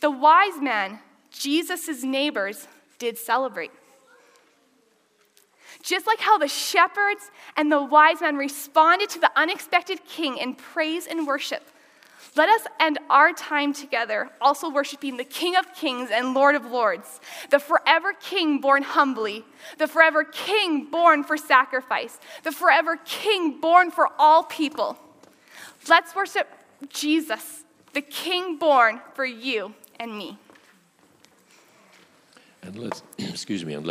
The 0.00 0.10
wise 0.10 0.60
men, 0.60 0.98
Jesus' 1.30 2.02
neighbors, 2.02 2.68
did 2.98 3.16
celebrate. 3.18 3.70
Just 5.82 6.06
like 6.06 6.18
how 6.18 6.38
the 6.38 6.48
shepherds 6.48 7.30
and 7.56 7.70
the 7.70 7.82
wise 7.82 8.20
men 8.20 8.36
responded 8.36 9.10
to 9.10 9.20
the 9.20 9.30
unexpected 9.36 10.04
king 10.06 10.38
in 10.38 10.54
praise 10.54 11.06
and 11.06 11.26
worship, 11.26 11.62
let 12.36 12.48
us 12.48 12.66
end 12.80 12.98
our 13.10 13.32
time 13.32 13.72
together 13.72 14.30
also 14.40 14.68
worshiping 14.68 15.16
the 15.16 15.24
King 15.24 15.56
of 15.56 15.72
Kings 15.74 16.10
and 16.12 16.34
Lord 16.34 16.56
of 16.56 16.64
Lords, 16.64 17.20
the 17.50 17.60
forever 17.60 18.12
King 18.12 18.60
born 18.60 18.82
humbly, 18.82 19.44
the 19.78 19.86
forever 19.86 20.24
King 20.24 20.86
born 20.90 21.22
for 21.22 21.36
sacrifice, 21.36 22.18
the 22.42 22.50
forever 22.50 22.98
King 23.04 23.60
born 23.60 23.90
for 23.90 24.08
all 24.18 24.42
people. 24.42 24.98
Let's 25.88 26.14
worship 26.14 26.48
Jesus, 26.88 27.64
the 27.92 28.00
King 28.00 28.58
born 28.58 29.00
for 29.14 29.24
you 29.24 29.74
and 30.00 30.16
me. 30.16 30.38
And 32.62 32.78
let's, 32.78 33.02
excuse 33.18 33.64
me, 33.64 33.74
and 33.74 33.80
let's 33.80 33.82